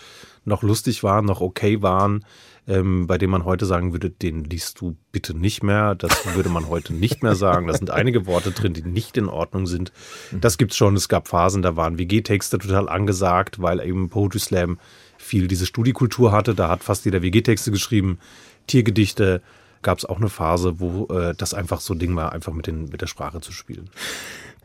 noch 0.44 0.64
lustig 0.64 1.04
waren, 1.04 1.26
noch 1.26 1.40
okay 1.40 1.82
waren, 1.82 2.26
ähm, 2.68 3.08
bei 3.08 3.18
denen 3.18 3.32
man 3.32 3.46
heute 3.46 3.66
sagen 3.66 3.94
würde, 3.94 4.10
den 4.10 4.44
liest 4.44 4.82
du 4.82 4.96
bitte 5.12 5.36
nicht 5.36 5.64
mehr. 5.64 5.96
Das 5.96 6.36
würde 6.36 6.50
man 6.50 6.68
heute 6.68 6.94
nicht 6.94 7.24
mehr 7.24 7.36
sagen. 7.36 7.68
Da 7.68 7.74
sind 7.74 7.90
einige 7.90 8.26
Worte 8.26 8.52
drin, 8.52 8.74
die 8.74 8.84
nicht 8.84 9.18
in 9.18 9.30
Ordnung 9.30 9.66
sind. 9.66 9.92
Das 10.32 10.58
gibt's 10.58 10.78
schon. 10.78 10.96
Es 10.96 11.10
gab 11.10 11.28
Phasen, 11.28 11.62
da 11.62 11.76
waren 11.76 11.98
WG-Texte 11.98 12.60
total 12.60 12.90
angesagt, 12.90 13.62
weil 13.62 13.80
eben 13.80 14.10
Poetry 14.10 14.40
Slam 14.40 14.78
viel 15.22 15.48
diese 15.48 15.66
Studiekultur 15.66 16.32
hatte. 16.32 16.56
Da 16.56 16.70
hat 16.70 16.84
fast 16.84 17.06
jeder 17.06 17.22
WG-Texte 17.22 17.72
geschrieben, 17.72 18.20
Tiergedichte. 18.68 19.42
Gab 19.82 19.98
es 19.98 20.06
auch 20.06 20.18
eine 20.18 20.30
Phase, 20.30 20.80
wo 20.80 21.08
äh, 21.08 21.34
das 21.36 21.54
einfach 21.54 21.82
so 21.82 21.96
Ding 21.96 22.16
war, 22.16 22.34
einfach 22.34 22.54
mit, 22.54 22.68
den, 22.68 22.90
mit 22.90 23.02
der 23.02 23.08
Sprache 23.08 23.42
zu 23.42 23.52
spielen. 23.52 23.90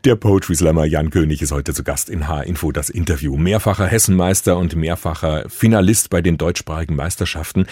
Der 0.03 0.15
Poetry 0.15 0.55
Slammer 0.55 0.85
Jan 0.85 1.09
König 1.09 1.41
ist 1.41 1.51
heute 1.51 1.73
zu 1.73 1.83
Gast 1.83 2.09
in 2.09 2.27
H-Info 2.27 2.71
das 2.71 2.91
Interview. 2.91 3.35
Mehrfacher 3.35 3.87
Hessenmeister 3.87 4.55
und 4.55 4.75
mehrfacher 4.75 5.49
Finalist 5.49 6.11
bei 6.11 6.21
den 6.21 6.37
deutschsprachigen 6.37 6.95
Meisterschaften. 6.95 7.65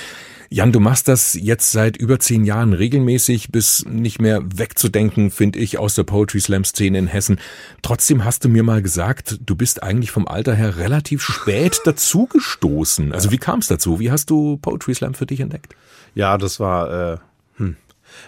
Jan, 0.49 0.71
du 0.71 0.79
machst 0.79 1.07
das 1.07 1.35
jetzt 1.35 1.71
seit 1.71 1.97
über 1.97 2.19
zehn 2.19 2.43
Jahren 2.43 2.73
regelmäßig, 2.73 3.51
bis 3.51 3.85
nicht 3.85 4.19
mehr 4.19 4.41
wegzudenken, 4.43 5.29
finde 5.29 5.59
ich, 5.59 5.77
aus 5.77 5.93
der 5.93 6.03
Poetry 6.03 6.39
Slam 6.39 6.63
Szene 6.65 6.97
in 6.97 7.07
Hessen. 7.07 7.39
Trotzdem 7.83 8.25
hast 8.25 8.43
du 8.43 8.49
mir 8.49 8.63
mal 8.63 8.81
gesagt, 8.81 9.39
du 9.45 9.55
bist 9.55 9.83
eigentlich 9.83 10.09
vom 10.09 10.27
Alter 10.27 10.55
her 10.55 10.77
relativ 10.77 11.21
spät 11.21 11.81
dazugestoßen. 11.85 13.13
Also 13.13 13.31
wie 13.31 13.37
kam 13.37 13.59
es 13.59 13.67
dazu? 13.67 13.99
Wie 13.99 14.09
hast 14.09 14.31
du 14.31 14.57
Poetry 14.57 14.95
Slam 14.95 15.13
für 15.13 15.27
dich 15.27 15.41
entdeckt? 15.41 15.75
Ja, 16.15 16.39
das 16.39 16.59
war 16.59 17.13
äh, 17.13 17.17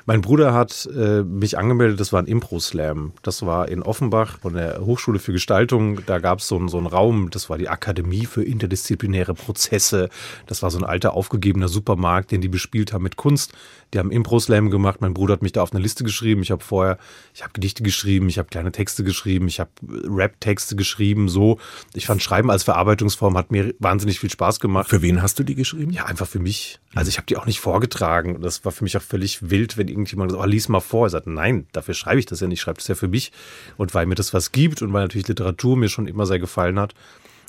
mein 0.05 0.21
Bruder 0.21 0.53
hat 0.53 0.87
äh, 0.95 1.23
mich 1.23 1.57
angemeldet, 1.57 1.99
das 1.99 2.13
war 2.13 2.21
ein 2.21 2.27
Impro-Slam. 2.27 3.13
Das 3.21 3.45
war 3.45 3.67
in 3.69 3.83
Offenbach 3.83 4.39
von 4.39 4.53
der 4.53 4.79
Hochschule 4.85 5.19
für 5.19 5.31
Gestaltung. 5.31 6.05
Da 6.05 6.19
gab 6.19 6.39
es 6.39 6.47
so, 6.47 6.67
so 6.67 6.77
einen 6.77 6.87
Raum, 6.87 7.29
das 7.29 7.49
war 7.49 7.57
die 7.57 7.69
Akademie 7.69 8.25
für 8.25 8.43
interdisziplinäre 8.43 9.33
Prozesse. 9.33 10.09
Das 10.45 10.63
war 10.63 10.71
so 10.71 10.77
ein 10.77 10.85
alter 10.85 11.13
aufgegebener 11.13 11.67
Supermarkt, 11.67 12.31
den 12.31 12.41
die 12.41 12.47
bespielt 12.47 12.93
haben 12.93 13.03
mit 13.03 13.17
Kunst. 13.17 13.53
Die 13.93 13.99
haben 13.99 14.11
Impro-Slam 14.11 14.69
gemacht. 14.69 14.99
Mein 14.99 15.13
Bruder 15.13 15.33
hat 15.33 15.41
mich 15.41 15.53
da 15.53 15.61
auf 15.61 15.71
eine 15.71 15.81
Liste 15.81 16.03
geschrieben. 16.03 16.41
Ich 16.41 16.51
habe 16.51 16.63
vorher, 16.63 16.97
ich 17.33 17.43
habe 17.43 17.53
Gedichte 17.53 17.83
geschrieben, 17.83 18.27
ich 18.27 18.37
habe 18.37 18.49
kleine 18.49 18.71
Texte 18.71 19.03
geschrieben, 19.03 19.47
ich 19.47 19.59
habe 19.59 19.71
Rap-Texte 19.81 20.75
geschrieben. 20.75 21.29
So, 21.29 21.57
ich 21.93 22.05
fand 22.05 22.21
Schreiben 22.21 22.51
als 22.51 22.63
Verarbeitungsform 22.63 23.37
hat 23.37 23.51
mir 23.51 23.73
wahnsinnig 23.79 24.19
viel 24.19 24.29
Spaß 24.29 24.59
gemacht. 24.59 24.89
Für 24.89 25.01
wen 25.01 25.21
hast 25.21 25.39
du 25.39 25.43
die 25.43 25.55
geschrieben? 25.55 25.91
Ja, 25.91 26.05
einfach 26.05 26.27
für 26.27 26.39
mich. 26.39 26.79
Also 26.95 27.09
ich 27.09 27.17
habe 27.17 27.27
die 27.27 27.37
auch 27.37 27.45
nicht 27.45 27.59
vorgetragen. 27.59 28.41
Das 28.41 28.65
war 28.65 28.71
für 28.71 28.83
mich 28.83 28.97
auch 28.97 29.01
völlig 29.01 29.49
wild, 29.49 29.76
wenn 29.77 29.87
irgendjemand 29.87 30.31
sagt, 30.31 30.43
oh, 30.43 30.47
lies 30.47 30.69
mal 30.69 30.79
vor. 30.79 31.07
Ich 31.07 31.11
sagte, 31.11 31.31
nein, 31.31 31.67
dafür 31.71 31.93
schreibe 31.93 32.19
ich 32.19 32.25
das 32.25 32.39
ja 32.39 32.47
nicht. 32.47 32.59
Ich 32.59 32.61
schreibe 32.61 32.79
das 32.79 32.87
ja 32.87 32.95
für 32.95 33.07
mich. 33.07 33.31
Und 33.77 33.93
weil 33.93 34.05
mir 34.05 34.15
das 34.15 34.33
was 34.33 34.51
gibt 34.51 34.81
und 34.81 34.91
weil 34.93 35.03
natürlich 35.03 35.27
Literatur 35.27 35.77
mir 35.77 35.89
schon 35.89 36.07
immer 36.07 36.25
sehr 36.25 36.39
gefallen 36.39 36.79
hat, 36.79 36.93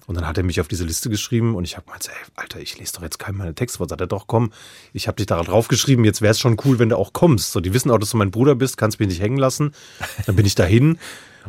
und 0.08 0.14
dann 0.14 0.26
hat 0.26 0.38
er 0.38 0.42
mich 0.42 0.58
auf 0.58 0.68
diese 0.68 0.84
Liste 0.84 1.10
geschrieben 1.10 1.54
und 1.54 1.64
ich 1.64 1.76
habe 1.76 1.84
gemeint, 1.84 2.08
ey, 2.08 2.14
Alter, 2.34 2.60
ich 2.60 2.78
lese 2.78 2.94
doch 2.94 3.02
jetzt 3.02 3.18
keinen 3.18 3.36
meine 3.36 3.54
Texte 3.54 3.76
vor. 3.76 3.90
Sagt 3.90 4.00
er, 4.00 4.06
doch, 4.06 4.26
komm, 4.26 4.52
ich 4.94 5.06
habe 5.06 5.16
dich 5.16 5.26
da 5.26 5.42
drauf 5.42 5.68
geschrieben, 5.68 6.02
jetzt 6.06 6.22
wäre 6.22 6.30
es 6.30 6.40
schon 6.40 6.56
cool, 6.64 6.78
wenn 6.78 6.88
du 6.88 6.96
auch 6.96 7.12
kommst. 7.12 7.52
So, 7.52 7.60
die 7.60 7.74
wissen 7.74 7.90
auch, 7.90 7.98
dass 7.98 8.08
du 8.08 8.16
mein 8.16 8.30
Bruder 8.30 8.54
bist, 8.54 8.78
kannst 8.78 9.00
mich 9.00 9.08
nicht 9.10 9.20
hängen 9.20 9.36
lassen. 9.36 9.72
Dann 10.24 10.34
bin 10.34 10.46
ich 10.46 10.54
dahin 10.54 10.98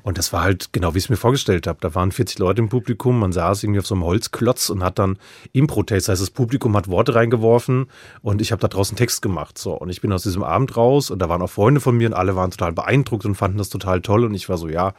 und 0.04 0.18
das 0.18 0.34
war 0.34 0.42
halt 0.42 0.74
genau, 0.74 0.94
wie 0.94 0.98
ich 0.98 1.06
es 1.06 1.10
mir 1.10 1.18
vorgestellt 1.18 1.68
habe. 1.68 1.80
Da 1.82 1.96
waren 1.96 2.12
40 2.12 2.40
Leute 2.40 2.62
im 2.62 2.70
Publikum, 2.70 3.20
man 3.20 3.32
saß 3.32 3.64
irgendwie 3.64 3.80
auf 3.80 3.88
so 3.88 3.96
einem 3.96 4.04
Holzklotz 4.04 4.70
und 4.70 4.84
hat 4.84 5.00
dann 5.00 5.18
Impro-Text, 5.54 6.08
das 6.08 6.14
heißt, 6.14 6.22
das 6.22 6.32
Publikum 6.32 6.76
hat 6.76 6.88
Worte 6.88 7.16
reingeworfen 7.16 7.88
und 8.22 8.42
ich 8.42 8.52
habe 8.52 8.62
da 8.62 8.68
draußen 8.68 8.98
Text 8.98 9.22
gemacht. 9.22 9.58
So, 9.58 9.74
und 9.74 9.90
ich 9.90 10.02
bin 10.02 10.12
aus 10.12 10.24
diesem 10.24 10.44
Abend 10.44 10.76
raus 10.78 11.12
und 11.12 11.20
da 11.20 11.30
waren 11.30 11.42
auch 11.42 11.50
Freunde 11.50 11.82
von 11.82 11.98
mir 11.98 12.08
und 12.08 12.14
alle 12.14 12.36
waren 12.36 12.52
total 12.52 12.74
beeindruckt 12.74 13.26
und 13.26 13.36
fanden 13.36 13.58
das 13.58 13.70
total 13.70 14.02
toll 14.02 14.26
und 14.26 14.34
ich 14.34 14.50
war 14.50 14.58
so, 14.58 14.68
ja, 14.68 14.94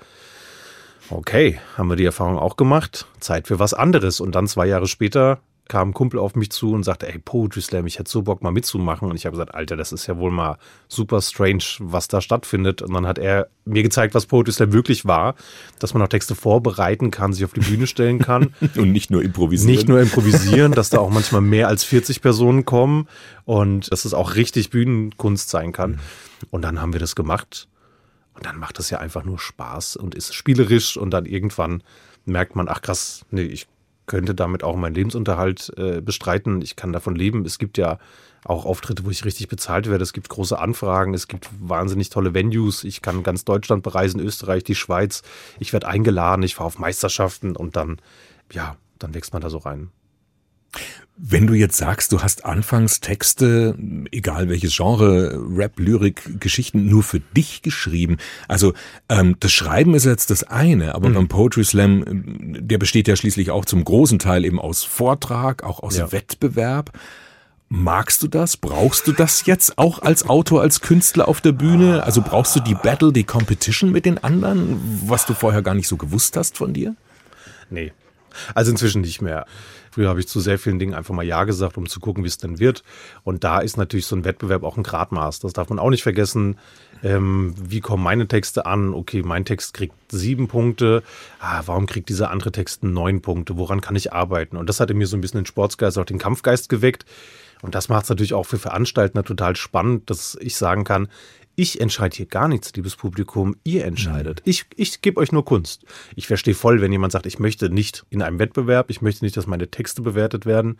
Okay, 1.12 1.58
haben 1.76 1.88
wir 1.88 1.96
die 1.96 2.04
Erfahrung 2.04 2.38
auch 2.38 2.56
gemacht. 2.56 3.06
Zeit 3.18 3.48
für 3.48 3.58
was 3.58 3.74
anderes. 3.74 4.20
Und 4.20 4.36
dann 4.36 4.46
zwei 4.46 4.66
Jahre 4.66 4.86
später 4.86 5.40
kam 5.70 5.90
ein 5.90 5.94
Kumpel 5.94 6.18
auf 6.18 6.34
mich 6.34 6.50
zu 6.50 6.72
und 6.72 6.82
sagte, 6.82 7.08
ey, 7.08 7.18
Poetry 7.18 7.62
Slam, 7.62 7.86
ich 7.86 8.00
hätte 8.00 8.10
so 8.10 8.22
Bock 8.22 8.42
mal 8.42 8.50
mitzumachen. 8.50 9.08
Und 9.08 9.14
ich 9.14 9.24
habe 9.24 9.36
gesagt, 9.36 9.54
Alter, 9.54 9.76
das 9.76 9.92
ist 9.92 10.08
ja 10.08 10.18
wohl 10.18 10.32
mal 10.32 10.58
super 10.88 11.22
strange, 11.22 11.62
was 11.78 12.08
da 12.08 12.20
stattfindet. 12.20 12.82
Und 12.82 12.92
dann 12.92 13.06
hat 13.06 13.18
er 13.18 13.48
mir 13.64 13.84
gezeigt, 13.84 14.14
was 14.14 14.26
Poetry 14.26 14.52
Slam 14.52 14.72
wirklich 14.72 15.06
war, 15.06 15.36
dass 15.78 15.94
man 15.94 16.02
auch 16.02 16.08
Texte 16.08 16.34
vorbereiten 16.34 17.12
kann, 17.12 17.32
sich 17.32 17.44
auf 17.44 17.52
die 17.52 17.60
Bühne 17.60 17.86
stellen 17.86 18.18
kann. 18.18 18.52
und 18.76 18.90
nicht 18.90 19.12
nur 19.12 19.22
improvisieren. 19.22 19.72
Nicht 19.72 19.88
nur 19.88 20.00
improvisieren, 20.00 20.72
dass 20.72 20.90
da 20.90 20.98
auch 20.98 21.10
manchmal 21.10 21.40
mehr 21.40 21.68
als 21.68 21.84
40 21.84 22.20
Personen 22.20 22.64
kommen 22.64 23.06
und 23.44 23.92
dass 23.92 24.04
es 24.04 24.12
auch 24.12 24.34
richtig 24.34 24.70
Bühnenkunst 24.70 25.50
sein 25.50 25.70
kann. 25.70 26.00
Und 26.50 26.62
dann 26.62 26.82
haben 26.82 26.92
wir 26.92 27.00
das 27.00 27.14
gemacht. 27.14 27.68
Und 28.34 28.44
dann 28.44 28.58
macht 28.58 28.80
es 28.80 28.90
ja 28.90 28.98
einfach 28.98 29.22
nur 29.22 29.38
Spaß 29.38 29.94
und 29.94 30.16
ist 30.16 30.34
spielerisch 30.34 30.96
und 30.96 31.12
dann 31.12 31.26
irgendwann 31.26 31.84
merkt 32.24 32.56
man, 32.56 32.68
ach 32.68 32.82
krass, 32.82 33.24
nee, 33.30 33.42
ich 33.42 33.68
könnte 34.10 34.34
damit 34.34 34.64
auch 34.64 34.74
meinen 34.74 34.96
Lebensunterhalt 34.96 35.72
äh, 35.76 36.00
bestreiten. 36.00 36.62
Ich 36.62 36.74
kann 36.74 36.92
davon 36.92 37.14
leben. 37.14 37.44
Es 37.46 37.60
gibt 37.60 37.78
ja 37.78 37.98
auch 38.44 38.64
Auftritte, 38.64 39.04
wo 39.04 39.10
ich 39.10 39.24
richtig 39.24 39.46
bezahlt 39.46 39.88
werde. 39.88 40.02
Es 40.02 40.12
gibt 40.12 40.28
große 40.28 40.58
Anfragen. 40.58 41.14
Es 41.14 41.28
gibt 41.28 41.48
wahnsinnig 41.60 42.10
tolle 42.10 42.34
Venues. 42.34 42.82
Ich 42.82 43.02
kann 43.02 43.22
ganz 43.22 43.44
Deutschland 43.44 43.84
bereisen, 43.84 44.18
Österreich, 44.18 44.64
die 44.64 44.74
Schweiz. 44.74 45.22
Ich 45.60 45.72
werde 45.72 45.86
eingeladen. 45.86 46.42
Ich 46.42 46.56
fahre 46.56 46.66
auf 46.66 46.80
Meisterschaften 46.80 47.54
und 47.54 47.76
dann, 47.76 48.00
ja, 48.50 48.76
dann 48.98 49.14
wächst 49.14 49.32
man 49.32 49.42
da 49.42 49.48
so 49.48 49.58
rein. 49.58 49.90
Wenn 51.22 51.46
du 51.46 51.52
jetzt 51.52 51.76
sagst, 51.76 52.12
du 52.12 52.22
hast 52.22 52.46
anfangs 52.46 53.00
Texte, 53.00 53.76
egal 54.10 54.48
welches 54.48 54.74
Genre, 54.74 55.38
Rap, 55.54 55.78
Lyrik, 55.78 56.40
Geschichten, 56.40 56.88
nur 56.88 57.02
für 57.02 57.20
dich 57.20 57.60
geschrieben. 57.60 58.16
Also 58.48 58.72
ähm, 59.10 59.36
das 59.38 59.52
Schreiben 59.52 59.94
ist 59.94 60.06
jetzt 60.06 60.30
das 60.30 60.44
eine, 60.44 60.94
aber 60.94 61.10
mhm. 61.10 61.14
beim 61.14 61.28
Poetry 61.28 61.64
Slam, 61.64 62.04
der 62.06 62.78
besteht 62.78 63.06
ja 63.06 63.16
schließlich 63.16 63.50
auch 63.50 63.66
zum 63.66 63.84
großen 63.84 64.18
Teil 64.18 64.46
eben 64.46 64.58
aus 64.58 64.82
Vortrag, 64.82 65.62
auch 65.62 65.80
aus 65.80 65.98
ja. 65.98 66.10
Wettbewerb. 66.10 66.98
Magst 67.68 68.22
du 68.22 68.26
das? 68.26 68.56
Brauchst 68.56 69.06
du 69.06 69.12
das 69.12 69.46
jetzt 69.46 69.78
auch 69.78 70.00
als 70.00 70.28
Autor, 70.28 70.62
als 70.62 70.80
Künstler 70.80 71.28
auf 71.28 71.40
der 71.40 71.52
Bühne? 71.52 72.02
Also 72.02 72.20
brauchst 72.20 72.56
du 72.56 72.60
die 72.60 72.74
Battle, 72.74 73.12
die 73.12 73.24
Competition 73.24 73.92
mit 73.92 74.06
den 74.06 74.18
anderen, 74.18 74.80
was 75.06 75.24
du 75.24 75.34
vorher 75.34 75.62
gar 75.62 75.74
nicht 75.74 75.86
so 75.86 75.96
gewusst 75.96 76.36
hast 76.36 76.56
von 76.56 76.72
dir? 76.72 76.96
Nee. 77.70 77.92
Also 78.54 78.70
inzwischen 78.70 79.02
nicht 79.02 79.22
mehr. 79.22 79.46
Früher 79.90 80.08
habe 80.08 80.20
ich 80.20 80.28
zu 80.28 80.40
sehr 80.40 80.58
vielen 80.58 80.78
Dingen 80.78 80.94
einfach 80.94 81.14
mal 81.14 81.24
Ja 81.24 81.44
gesagt, 81.44 81.76
um 81.76 81.88
zu 81.88 81.98
gucken, 82.00 82.22
wie 82.22 82.28
es 82.28 82.38
denn 82.38 82.58
wird. 82.58 82.84
Und 83.24 83.42
da 83.42 83.58
ist 83.58 83.76
natürlich 83.76 84.06
so 84.06 84.14
ein 84.14 84.24
Wettbewerb 84.24 84.62
auch 84.62 84.76
ein 84.76 84.84
Gradmaß. 84.84 85.40
Das 85.40 85.52
darf 85.52 85.68
man 85.68 85.78
auch 85.78 85.90
nicht 85.90 86.02
vergessen. 86.02 86.58
Ähm, 87.02 87.54
wie 87.60 87.80
kommen 87.80 88.02
meine 88.02 88.28
Texte 88.28 88.66
an? 88.66 88.94
Okay, 88.94 89.22
mein 89.22 89.44
Text 89.44 89.74
kriegt 89.74 89.94
sieben 90.10 90.48
Punkte. 90.48 91.02
Ah, 91.40 91.62
warum 91.66 91.86
kriegt 91.86 92.08
dieser 92.08 92.30
andere 92.30 92.52
Text 92.52 92.84
neun 92.84 93.20
Punkte? 93.20 93.56
Woran 93.56 93.80
kann 93.80 93.96
ich 93.96 94.12
arbeiten? 94.12 94.56
Und 94.56 94.68
das 94.68 94.80
hat 94.80 94.90
in 94.90 94.98
mir 94.98 95.06
so 95.06 95.16
ein 95.16 95.20
bisschen 95.20 95.40
den 95.40 95.46
Sportsgeist, 95.46 95.98
auch 95.98 96.04
den 96.04 96.18
Kampfgeist 96.18 96.68
geweckt. 96.68 97.04
Und 97.62 97.74
das 97.74 97.88
macht 97.88 98.04
es 98.04 98.08
natürlich 98.08 98.34
auch 98.34 98.44
für 98.44 98.58
Veranstalter 98.58 99.22
total 99.22 99.56
spannend, 99.56 100.08
dass 100.08 100.36
ich 100.40 100.56
sagen 100.56 100.84
kann, 100.84 101.08
ich 101.60 101.78
entscheide 101.78 102.16
hier 102.16 102.24
gar 102.24 102.48
nichts, 102.48 102.72
liebes 102.74 102.96
Publikum. 102.96 103.54
Ihr 103.64 103.84
entscheidet. 103.84 104.40
Mhm. 104.40 104.50
Ich, 104.50 104.64
ich 104.76 105.02
gebe 105.02 105.20
euch 105.20 105.30
nur 105.30 105.44
Kunst. 105.44 105.84
Ich 106.16 106.26
verstehe 106.26 106.54
voll, 106.54 106.80
wenn 106.80 106.90
jemand 106.90 107.12
sagt, 107.12 107.26
ich 107.26 107.38
möchte 107.38 107.68
nicht 107.68 108.06
in 108.08 108.22
einem 108.22 108.38
Wettbewerb, 108.38 108.88
ich 108.88 109.02
möchte 109.02 109.26
nicht, 109.26 109.36
dass 109.36 109.46
meine 109.46 109.70
Texte 109.70 110.00
bewertet 110.00 110.46
werden. 110.46 110.78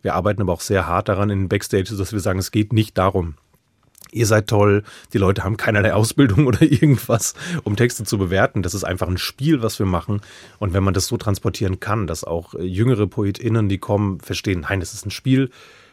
Wir 0.00 0.14
arbeiten 0.14 0.40
aber 0.40 0.54
auch 0.54 0.62
sehr 0.62 0.86
hart 0.86 1.10
daran 1.10 1.28
in 1.28 1.40
den 1.40 1.48
Backstage, 1.50 1.94
dass 1.94 2.14
wir 2.14 2.20
sagen, 2.20 2.38
es 2.38 2.50
geht 2.50 2.72
nicht 2.72 2.96
darum, 2.96 3.34
ihr 4.10 4.24
seid 4.24 4.46
toll, 4.46 4.84
die 5.12 5.18
Leute 5.18 5.44
haben 5.44 5.58
keinerlei 5.58 5.92
Ausbildung 5.92 6.46
oder 6.46 6.62
irgendwas, 6.62 7.34
um 7.64 7.76
Texte 7.76 8.04
zu 8.04 8.16
bewerten. 8.16 8.62
Das 8.62 8.72
ist 8.72 8.84
einfach 8.84 9.08
ein 9.08 9.18
Spiel, 9.18 9.60
was 9.60 9.78
wir 9.78 9.86
machen. 9.86 10.22
Und 10.58 10.72
wenn 10.72 10.82
man 10.82 10.94
das 10.94 11.08
so 11.08 11.18
transportieren 11.18 11.78
kann, 11.78 12.06
dass 12.06 12.24
auch 12.24 12.54
jüngere 12.58 13.06
PoetInnen, 13.06 13.68
die 13.68 13.78
kommen, 13.78 14.18
verstehen, 14.20 14.60
nein, 14.60 14.80
das 14.80 14.94
ist 14.94 15.04
ein 15.04 15.10
Spiel. 15.10 15.50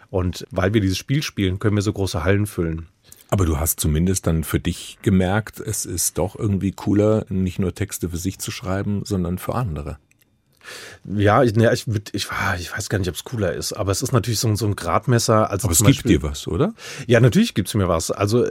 Und 0.10 0.48
weil 0.50 0.74
wir 0.74 0.80
dieses 0.80 0.98
Spiel 0.98 1.24
spielen, 1.24 1.60
können 1.60 1.76
wir 1.76 1.82
so 1.84 1.92
große 1.92 2.24
Hallen 2.24 2.48
füllen. 2.48 2.88
Aber 3.32 3.46
du 3.46 3.60
hast 3.60 3.80
zumindest 3.80 4.26
dann 4.26 4.44
für 4.44 4.60
dich 4.60 4.98
gemerkt, 5.02 5.60
es 5.60 5.86
ist 5.86 6.18
doch 6.18 6.36
irgendwie 6.36 6.72
cooler, 6.72 7.26
nicht 7.30 7.60
nur 7.60 7.76
Texte 7.76 8.10
für 8.10 8.18
sich 8.18 8.40
zu 8.40 8.50
schreiben, 8.50 9.04
sondern 9.06 9.38
für 9.38 9.54
andere. 9.54 10.00
Ja, 11.06 11.44
ich, 11.44 11.56
ne, 11.56 11.74
ich, 11.74 11.88
ich, 11.88 12.28
ich 12.60 12.72
weiß 12.72 12.90
gar 12.90 13.00
nicht, 13.00 13.10
ob 13.10 13.16
es 13.16 13.24
cooler 13.24 13.54
ist, 13.54 13.74
aber 13.74 13.92
es 13.92 14.02
ist 14.02 14.12
natürlich 14.12 14.40
so, 14.40 14.54
so 14.56 14.66
ein 14.66 14.76
Gradmesser. 14.76 15.50
Also 15.50 15.68
aber 15.68 15.74
es 15.74 15.84
Beispiel, 15.84 16.12
gibt 16.12 16.24
dir 16.24 16.30
was, 16.30 16.48
oder? 16.48 16.74
Ja, 17.08 17.20
natürlich 17.20 17.54
gibt 17.54 17.68
es 17.70 17.74
mir 17.74 17.88
was. 17.88 18.12
Also 18.12 18.46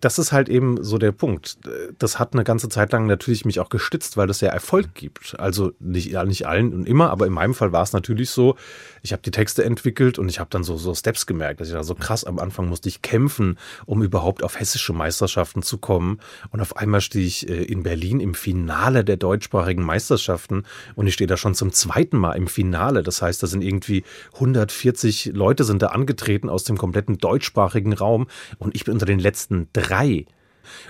das 0.00 0.18
ist 0.18 0.32
halt 0.32 0.48
eben 0.48 0.82
so 0.82 0.98
der 0.98 1.12
Punkt. 1.12 1.58
Das 1.98 2.18
hat 2.18 2.34
eine 2.34 2.44
ganze 2.44 2.68
Zeit 2.68 2.92
lang 2.92 3.06
natürlich 3.06 3.44
mich 3.44 3.60
auch 3.60 3.68
gestützt, 3.68 4.16
weil 4.16 4.26
das 4.26 4.40
ja 4.40 4.48
Erfolg 4.50 4.94
gibt. 4.94 5.38
Also 5.38 5.72
nicht, 5.80 6.12
nicht 6.26 6.46
allen 6.46 6.72
und 6.72 6.86
immer, 6.86 7.10
aber 7.10 7.26
in 7.26 7.32
meinem 7.32 7.54
Fall 7.54 7.72
war 7.72 7.82
es 7.82 7.92
natürlich 7.92 8.30
so, 8.30 8.56
ich 9.02 9.12
habe 9.12 9.22
die 9.22 9.30
Texte 9.30 9.64
entwickelt 9.64 10.18
und 10.18 10.28
ich 10.28 10.40
habe 10.40 10.50
dann 10.50 10.64
so, 10.64 10.76
so 10.76 10.94
Steps 10.94 11.26
gemerkt. 11.26 11.60
dass 11.60 11.68
ich 11.68 11.74
da 11.74 11.82
so 11.82 11.94
krass 11.94 12.24
am 12.24 12.38
Anfang 12.38 12.68
musste 12.68 12.88
ich 12.88 13.02
kämpfen, 13.02 13.58
um 13.86 14.02
überhaupt 14.02 14.42
auf 14.42 14.58
hessische 14.58 14.92
Meisterschaften 14.92 15.62
zu 15.62 15.78
kommen. 15.78 16.20
Und 16.50 16.60
auf 16.60 16.76
einmal 16.76 17.00
stehe 17.00 17.26
ich 17.26 17.48
äh, 17.48 17.62
in 17.64 17.82
Berlin 17.82 18.20
im 18.20 18.34
Finale 18.34 19.04
der 19.04 19.16
deutschsprachigen 19.16 19.82
Meisterschaften 19.82 20.64
und 20.94 21.06
ich 21.06 21.14
stehe 21.14 21.28
da 21.28 21.36
schon 21.36 21.54
zum 21.64 21.72
zweiten 21.72 22.18
Mal 22.18 22.32
im 22.32 22.46
Finale. 22.46 23.02
Das 23.02 23.22
heißt, 23.22 23.42
da 23.42 23.46
sind 23.46 23.62
irgendwie 23.62 24.04
140 24.34 25.30
Leute 25.32 25.64
sind 25.64 25.80
da 25.80 25.88
angetreten 25.88 26.50
aus 26.50 26.64
dem 26.64 26.76
kompletten 26.76 27.16
deutschsprachigen 27.16 27.94
Raum 27.94 28.26
und 28.58 28.74
ich 28.74 28.84
bin 28.84 28.92
unter 28.92 29.06
den 29.06 29.18
letzten 29.18 29.68
drei. 29.72 30.26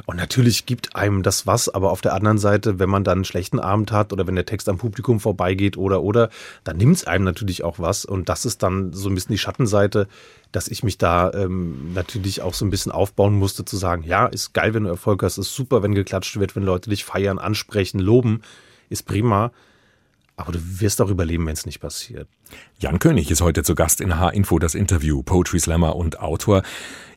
Und 0.06 0.16
natürlich 0.16 0.66
gibt 0.66 0.94
einem 0.94 1.22
das 1.22 1.48
was, 1.48 1.68
aber 1.68 1.90
auf 1.90 2.00
der 2.00 2.14
anderen 2.14 2.38
Seite, 2.38 2.78
wenn 2.78 2.88
man 2.88 3.04
dann 3.04 3.18
einen 3.18 3.24
schlechten 3.24 3.58
Abend 3.58 3.92
hat 3.92 4.12
oder 4.12 4.26
wenn 4.26 4.36
der 4.36 4.46
Text 4.46 4.68
am 4.68 4.78
Publikum 4.78 5.18
vorbeigeht 5.20 5.76
oder 5.76 6.02
oder, 6.02 6.30
dann 6.62 6.76
nimmt 6.76 6.96
es 6.96 7.06
einem 7.06 7.24
natürlich 7.24 7.64
auch 7.64 7.78
was. 7.78 8.04
Und 8.04 8.28
das 8.28 8.44
ist 8.44 8.62
dann 8.62 8.92
so 8.92 9.08
ein 9.08 9.14
bisschen 9.14 9.32
die 9.32 9.38
Schattenseite, 9.38 10.06
dass 10.52 10.68
ich 10.68 10.84
mich 10.84 10.96
da 10.98 11.32
ähm, 11.32 11.92
natürlich 11.92 12.42
auch 12.42 12.54
so 12.54 12.64
ein 12.64 12.70
bisschen 12.70 12.92
aufbauen 12.92 13.34
musste, 13.34 13.64
zu 13.64 13.76
sagen, 13.76 14.04
ja, 14.04 14.26
ist 14.26 14.54
geil, 14.54 14.74
wenn 14.74 14.84
du 14.84 14.90
Erfolg 14.90 15.22
hast, 15.24 15.38
ist 15.38 15.54
super, 15.54 15.82
wenn 15.82 15.94
geklatscht 15.94 16.38
wird, 16.38 16.54
wenn 16.54 16.62
Leute 16.62 16.90
dich 16.90 17.04
feiern, 17.04 17.38
ansprechen, 17.38 17.98
loben, 17.98 18.42
ist 18.88 19.06
prima. 19.06 19.50
Aber 20.36 20.52
du 20.52 20.58
wirst 20.80 21.00
auch 21.00 21.10
überleben, 21.10 21.46
wenn 21.46 21.52
es 21.52 21.64
nicht 21.64 21.80
passiert. 21.80 22.28
Jan 22.78 22.98
König 22.98 23.30
ist 23.30 23.40
heute 23.40 23.62
zu 23.62 23.76
Gast 23.76 24.00
in 24.00 24.18
H-Info, 24.18 24.58
das 24.58 24.74
Interview, 24.74 25.22
Poetry 25.22 25.60
Slammer 25.60 25.94
und 25.94 26.18
Autor. 26.18 26.62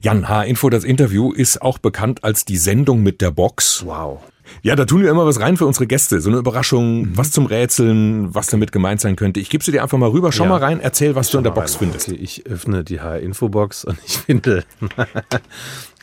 Jan, 0.01 0.29
H-Info, 0.29 0.69
das 0.69 0.83
Interview 0.83 1.31
ist 1.31 1.61
auch 1.61 1.79
bekannt 1.79 2.23
als 2.23 2.45
die 2.45 2.57
Sendung 2.57 3.01
mit 3.01 3.21
der 3.21 3.31
Box. 3.31 3.83
Wow. 3.85 4.21
Ja, 4.61 4.75
da 4.75 4.85
tun 4.85 5.01
wir 5.01 5.09
immer 5.09 5.25
was 5.25 5.39
rein 5.39 5.57
für 5.57 5.65
unsere 5.65 5.87
Gäste. 5.87 6.21
So 6.21 6.29
eine 6.29 6.37
Überraschung, 6.37 7.01
mhm. 7.01 7.17
was 7.17 7.31
zum 7.31 7.47
Rätseln, 7.47 8.33
was 8.35 8.47
damit 8.47 8.71
gemeint 8.71 9.01
sein 9.01 9.15
könnte. 9.15 9.39
Ich 9.39 9.49
gebe 9.49 9.63
sie 9.63 9.71
dir 9.71 9.81
einfach 9.81 9.97
mal 9.97 10.09
rüber. 10.09 10.31
Schau 10.31 10.43
ja. 10.43 10.51
mal 10.51 10.59
rein, 10.59 10.79
erzähl, 10.79 11.15
was 11.15 11.31
du 11.31 11.39
in 11.39 11.43
der 11.43 11.51
Box 11.51 11.73
rein. 11.73 11.91
findest. 11.91 12.09
Okay, 12.09 12.19
ich 12.21 12.45
öffne 12.45 12.83
die 12.83 13.01
H-Info-Box 13.01 13.85
und 13.85 13.97
ich 14.05 14.17
finde... 14.17 14.63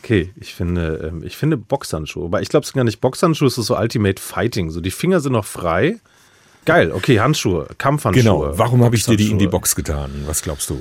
Okay, 0.02 0.32
ich 0.38 0.54
finde, 0.54 1.10
ähm, 1.10 1.22
ich 1.24 1.34
finde 1.34 1.56
Boxhandschuhe. 1.56 2.26
Aber 2.26 2.42
ich 2.42 2.50
glaube, 2.50 2.64
es 2.64 2.68
sind 2.68 2.76
gar 2.76 2.84
nicht 2.84 3.00
Boxhandschuhe, 3.00 3.48
es 3.48 3.56
ist 3.56 3.68
so 3.68 3.78
Ultimate 3.78 4.20
Fighting. 4.20 4.68
So, 4.68 4.82
die 4.82 4.90
Finger 4.90 5.20
sind 5.20 5.32
noch 5.32 5.46
frei. 5.46 5.98
Geil, 6.64 6.92
okay, 6.92 7.20
Handschuhe, 7.20 7.68
Kampfhandschuhe. 7.76 8.22
Genau, 8.22 8.58
warum 8.58 8.82
habe 8.84 8.96
ich 8.96 9.04
dir 9.04 9.16
die 9.16 9.30
in 9.30 9.38
die 9.38 9.46
Box 9.46 9.74
getan? 9.74 10.10
Was 10.26 10.42
glaubst 10.42 10.70
du? 10.70 10.80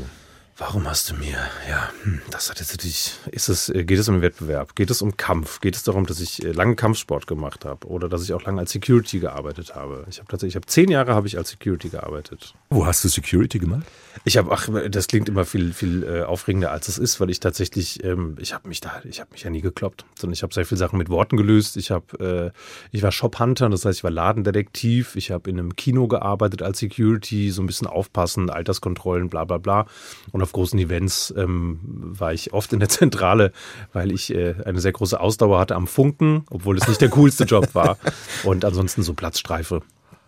Warum 0.58 0.88
hast 0.88 1.10
du 1.10 1.16
mir? 1.16 1.38
Ja, 1.68 1.90
hm, 2.04 2.22
das 2.30 2.52
hat 2.52 2.60
jetzt 2.60 2.72
natürlich. 2.74 3.14
Ist 3.32 3.50
es, 3.50 3.70
äh, 3.70 3.84
geht 3.86 3.98
es 3.98 4.08
um 4.08 4.16
den 4.16 4.22
Wettbewerb? 4.22 4.76
Geht 4.76 4.92
es 4.92 5.02
um 5.02 5.18
Kampf? 5.18 5.62
Geht 5.62 5.76
es 5.76 5.82
darum, 5.82 6.06
dass 6.06 6.20
ich 6.20 6.46
äh, 6.46 6.52
lange 6.52 6.76
Kampfsport 6.76 7.26
gemacht 7.26 7.66
habe 7.66 7.88
oder 7.88 8.08
dass 8.08 8.24
ich 8.24 8.34
auch 8.34 8.44
lange 8.44 8.60
als 8.60 8.72
Security 8.72 9.20
gearbeitet 9.20 9.74
habe? 9.74 10.06
Ich 10.12 10.20
habe 10.20 10.28
tatsächlich, 10.28 10.52
ich 10.52 10.56
habe 10.56 10.68
zehn 10.68 10.92
Jahre 10.92 11.16
habe 11.16 11.26
ich 11.26 11.40
als 11.40 11.50
Security 11.50 11.90
gearbeitet. 11.90 12.54
Wo 12.70 12.86
hast 12.86 13.04
du 13.04 13.10
Security 13.10 13.58
gemacht? 13.58 13.88
Ich 14.26 14.38
habe, 14.38 14.52
ach, 14.52 14.70
das 14.90 15.08
klingt 15.08 15.28
immer 15.28 15.44
viel, 15.44 15.74
viel 15.74 16.04
äh, 16.04 16.22
aufregender 16.22 16.70
als 16.70 16.88
es 16.88 17.00
ist, 17.00 17.20
weil 17.20 17.32
ich 17.32 17.40
tatsächlich, 17.40 18.04
ähm, 18.04 18.36
ich 18.40 18.54
habe 18.54 18.68
mich 18.68 18.80
da, 18.80 19.02
ich 19.10 19.22
habe 19.22 19.32
mich 19.32 19.42
ja 19.42 19.50
nie 19.50 19.62
gekloppt, 19.62 20.06
sondern 20.14 20.34
ich 20.34 20.44
habe 20.44 20.54
sehr 20.54 20.68
viele 20.68 20.78
Sachen 20.78 21.00
mit 21.00 21.10
Worten 21.10 21.36
gelöst. 21.36 21.78
Ich 21.78 21.90
habe, 21.90 22.54
ich 22.92 23.02
war 23.02 23.12
Shophunter, 23.12 23.70
das 23.70 23.86
heißt, 23.86 24.00
ich 24.00 24.04
war 24.04 24.12
Ladendetektiv. 24.12 25.16
Ich 25.16 25.32
habe 25.32 25.50
in 25.50 25.58
einem 25.58 25.76
Kino 25.76 26.08
gearbeitet 26.08 26.62
als 26.62 26.80
Security, 26.80 27.50
so 27.50 27.64
ein 27.64 27.66
bisschen 27.66 27.88
aufpassen, 27.88 28.50
Alterskontrollen, 28.50 29.30
bla 29.30 29.46
bla 29.46 29.58
bla. 29.58 29.88
Und 30.32 30.43
auf 30.44 30.52
großen 30.52 30.78
Events 30.80 31.34
ähm, 31.36 31.80
war 31.84 32.34
ich 32.34 32.54
oft 32.54 32.72
in 32.74 32.80
der 32.80 32.90
Zentrale, 32.90 33.52
weil 33.92 34.12
ich 34.12 34.34
äh, 34.34 34.56
eine 34.66 34.80
sehr 34.80 34.92
große 34.92 35.20
Ausdauer 35.20 35.60
hatte 35.60 35.76
am 35.76 35.88
Funken, 35.88 36.46
obwohl 36.50 36.78
es 36.78 36.88
nicht 36.88 37.02
der 37.02 37.10
coolste 37.10 37.46
Job 37.46 37.74
war. 37.74 37.98
Und 38.44 38.64
ansonsten 38.66 39.04
so 39.04 39.14
Platzstreife 39.14 39.82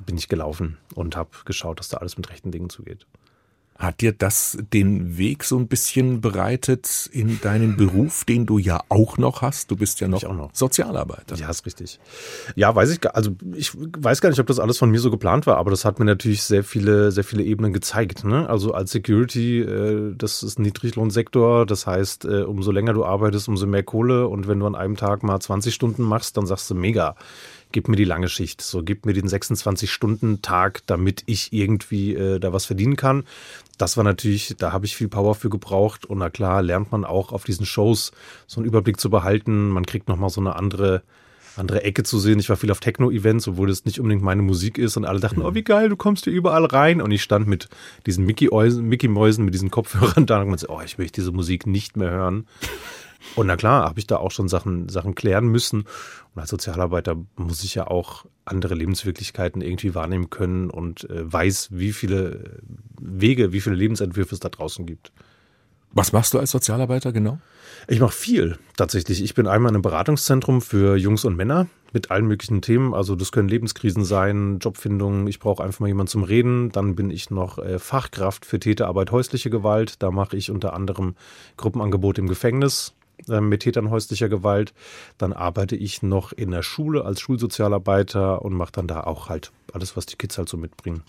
bin 0.05 0.17
ich 0.17 0.27
gelaufen 0.27 0.77
und 0.93 1.15
habe 1.15 1.29
geschaut, 1.45 1.79
dass 1.79 1.89
da 1.89 1.97
alles 1.97 2.17
mit 2.17 2.29
rechten 2.29 2.51
Dingen 2.51 2.69
zugeht. 2.69 3.05
Hat 3.77 3.99
dir 3.99 4.13
das 4.13 4.57
den 4.71 5.17
Weg 5.17 5.43
so 5.43 5.57
ein 5.57 5.67
bisschen 5.67 6.21
bereitet 6.21 7.09
in 7.11 7.41
deinen 7.41 7.75
Beruf, 7.75 8.23
den 8.23 8.45
du 8.45 8.57
ja 8.57 8.79
auch 8.87 9.17
noch 9.17 9.41
hast? 9.41 9.69
Du 9.69 9.75
bist 9.75 9.99
ja 9.99 10.07
noch, 10.07 10.23
noch. 10.23 10.49
Sozialarbeiter. 10.53 11.35
Ja, 11.35 11.49
ist 11.49 11.65
richtig. 11.65 11.99
Ja, 12.55 12.73
weiß 12.73 12.91
ich, 12.91 13.13
also 13.13 13.31
ich 13.53 13.73
weiß 13.75 14.21
gar 14.21 14.29
nicht, 14.29 14.39
ob 14.39 14.47
das 14.47 14.59
alles 14.59 14.77
von 14.77 14.89
mir 14.91 15.01
so 15.01 15.11
geplant 15.11 15.45
war, 15.45 15.57
aber 15.57 15.71
das 15.71 15.83
hat 15.83 15.99
mir 15.99 16.05
natürlich 16.05 16.43
sehr 16.43 16.63
viele, 16.63 17.11
sehr 17.11 17.25
viele 17.25 17.43
Ebenen 17.43 17.73
gezeigt. 17.73 18.23
Ne? 18.23 18.47
Also 18.47 18.73
als 18.73 18.91
Security, 18.91 19.59
äh, 19.59 20.15
das 20.15 20.41
ist 20.41 20.57
ein 20.57 20.61
Niedriglohnsektor, 20.61 21.65
das 21.65 21.85
heißt, 21.85 22.23
äh, 22.23 22.43
umso 22.43 22.71
länger 22.71 22.93
du 22.93 23.03
arbeitest, 23.03 23.49
umso 23.49 23.67
mehr 23.67 23.83
Kohle 23.83 24.29
und 24.29 24.47
wenn 24.47 24.59
du 24.59 24.67
an 24.67 24.75
einem 24.75 24.95
Tag 24.95 25.21
mal 25.21 25.41
20 25.41 25.75
Stunden 25.75 26.03
machst, 26.03 26.37
dann 26.37 26.45
sagst 26.45 26.69
du 26.69 26.75
mega 26.75 27.17
gib 27.75 27.89
mir 27.89 27.97
die 27.97 28.05
lange 28.05 28.29
Schicht, 28.29 28.61
so 28.61 28.83
gib 28.83 29.05
mir 29.05 29.11
den 29.11 29.27
26-Stunden-Tag, 29.27 30.83
damit 30.85 31.23
ich 31.25 31.51
irgendwie 31.51 32.15
äh, 32.15 32.39
da 32.39 32.53
was 32.53 32.63
verdienen 32.63 32.95
kann. 32.95 33.25
Das 33.77 33.97
war 33.97 34.05
natürlich, 34.05 34.55
da 34.57 34.71
habe 34.71 34.85
ich 34.85 34.95
viel 34.95 35.09
Power 35.09 35.35
für 35.35 35.49
gebraucht 35.49 36.05
und 36.05 36.19
na 36.19 36.29
klar 36.29 36.61
lernt 36.61 36.93
man 36.93 37.03
auch 37.03 37.33
auf 37.33 37.43
diesen 37.43 37.65
Shows 37.65 38.13
so 38.47 38.61
einen 38.61 38.65
Überblick 38.65 38.97
zu 38.97 39.09
behalten. 39.09 39.67
Man 39.67 39.85
kriegt 39.85 40.07
nochmal 40.07 40.29
so 40.29 40.39
eine 40.39 40.55
andere 40.55 41.03
andere 41.57 41.83
Ecke 41.83 42.03
zu 42.03 42.19
sehen. 42.19 42.39
Ich 42.39 42.49
war 42.49 42.57
viel 42.57 42.71
auf 42.71 42.81
Techno-Events, 42.81 43.47
obwohl 43.47 43.69
das 43.69 43.85
nicht 43.85 43.99
unbedingt 43.99 44.21
meine 44.21 44.41
Musik 44.41 44.77
ist. 44.77 44.97
Und 44.97 45.05
alle 45.05 45.21
dachten, 45.21 45.41
oh, 45.41 45.53
wie 45.53 45.63
geil, 45.63 45.87
du 45.87 45.95
kommst 45.95 46.25
hier 46.25 46.33
überall 46.33 46.65
rein. 46.65 47.01
Und 47.01 47.11
ich 47.11 47.23
stand 47.23 47.47
mit 47.47 47.69
diesen 48.05 48.25
Mickey-Mäusen, 48.25 48.85
Mickey 48.85 49.07
mit 49.07 49.53
diesen 49.53 49.71
Kopfhörern 49.71 50.25
da 50.25 50.41
und 50.41 50.49
meinte, 50.49 50.69
oh, 50.69 50.81
ich 50.83 50.97
möchte 50.97 51.21
diese 51.21 51.31
Musik 51.31 51.65
nicht 51.65 51.95
mehr 51.95 52.09
hören. 52.11 52.45
Und 53.35 53.47
na 53.47 53.57
klar, 53.57 53.83
habe 53.83 53.99
ich 53.99 54.07
da 54.07 54.17
auch 54.17 54.31
schon 54.31 54.47
Sachen, 54.47 54.87
Sachen 54.89 55.15
klären 55.15 55.47
müssen. 55.47 55.81
Und 56.33 56.41
als 56.41 56.49
Sozialarbeiter 56.49 57.15
muss 57.35 57.63
ich 57.63 57.75
ja 57.75 57.87
auch 57.87 58.25
andere 58.45 58.75
Lebenswirklichkeiten 58.75 59.61
irgendwie 59.61 59.95
wahrnehmen 59.95 60.29
können 60.29 60.69
und 60.69 61.09
äh, 61.09 61.31
weiß, 61.31 61.69
wie 61.71 61.93
viele 61.93 62.61
Wege, 62.99 63.51
wie 63.51 63.61
viele 63.61 63.75
Lebensentwürfe 63.75 64.35
es 64.35 64.39
da 64.39 64.49
draußen 64.49 64.85
gibt. 64.85 65.11
Was 65.91 66.11
machst 66.11 66.33
du 66.33 66.39
als 66.39 66.51
Sozialarbeiter 66.51 67.13
genau? 67.13 67.39
Ich 67.87 67.99
mache 68.01 68.11
viel 68.11 68.57
tatsächlich. 68.75 69.23
Ich 69.23 69.33
bin 69.33 69.47
einmal 69.47 69.69
in 69.69 69.75
einem 69.75 69.81
Beratungszentrum 69.81 70.61
für 70.61 70.97
Jungs 70.97 71.23
und 71.23 71.37
Männer 71.37 71.67
mit 71.93 72.11
allen 72.11 72.27
möglichen 72.27 72.61
Themen. 72.61 72.93
Also 72.93 73.15
das 73.15 73.31
können 73.31 73.47
Lebenskrisen 73.47 74.03
sein, 74.03 74.59
Jobfindung. 74.59 75.27
Ich 75.27 75.39
brauche 75.39 75.63
einfach 75.63 75.79
mal 75.79 75.87
jemanden 75.87 76.09
zum 76.09 76.23
Reden. 76.23 76.69
Dann 76.71 76.95
bin 76.95 77.11
ich 77.11 77.29
noch 77.29 77.59
äh, 77.59 77.79
Fachkraft 77.79 78.45
für 78.45 78.59
Täterarbeit 78.59 79.11
häusliche 79.11 79.49
Gewalt. 79.49 80.03
Da 80.03 80.11
mache 80.11 80.35
ich 80.35 80.51
unter 80.51 80.73
anderem 80.73 81.15
Gruppenangebot 81.55 82.17
im 82.17 82.27
Gefängnis 82.27 82.89
äh, 82.89 83.04
mit 83.27 83.61
Tätern 83.61 83.89
häuslicher 83.89 84.29
Gewalt. 84.29 84.73
Dann 85.17 85.33
arbeite 85.33 85.75
ich 85.75 86.03
noch 86.03 86.31
in 86.31 86.51
der 86.51 86.63
Schule 86.63 87.05
als 87.05 87.21
Schulsozialarbeiter 87.21 88.41
und 88.41 88.53
mache 88.53 88.71
dann 88.73 88.87
da 88.87 89.01
auch 89.01 89.29
halt 89.29 89.51
alles, 89.73 89.97
was 89.97 90.05
die 90.05 90.15
Kids 90.15 90.37
halt 90.37 90.49
so 90.49 90.57
mitbringen. 90.57 91.03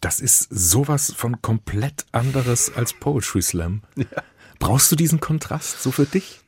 Das 0.00 0.18
ist 0.18 0.48
sowas 0.50 1.12
von 1.16 1.42
komplett 1.42 2.06
anderes 2.10 2.74
als 2.74 2.92
Poetry 2.92 3.42
Slam. 3.42 3.82
Ja. 3.96 4.06
Brauchst 4.58 4.90
du 4.92 4.96
diesen 4.96 5.20
Kontrast 5.20 5.82
so 5.82 5.90
für 5.90 6.06
dich? 6.06 6.40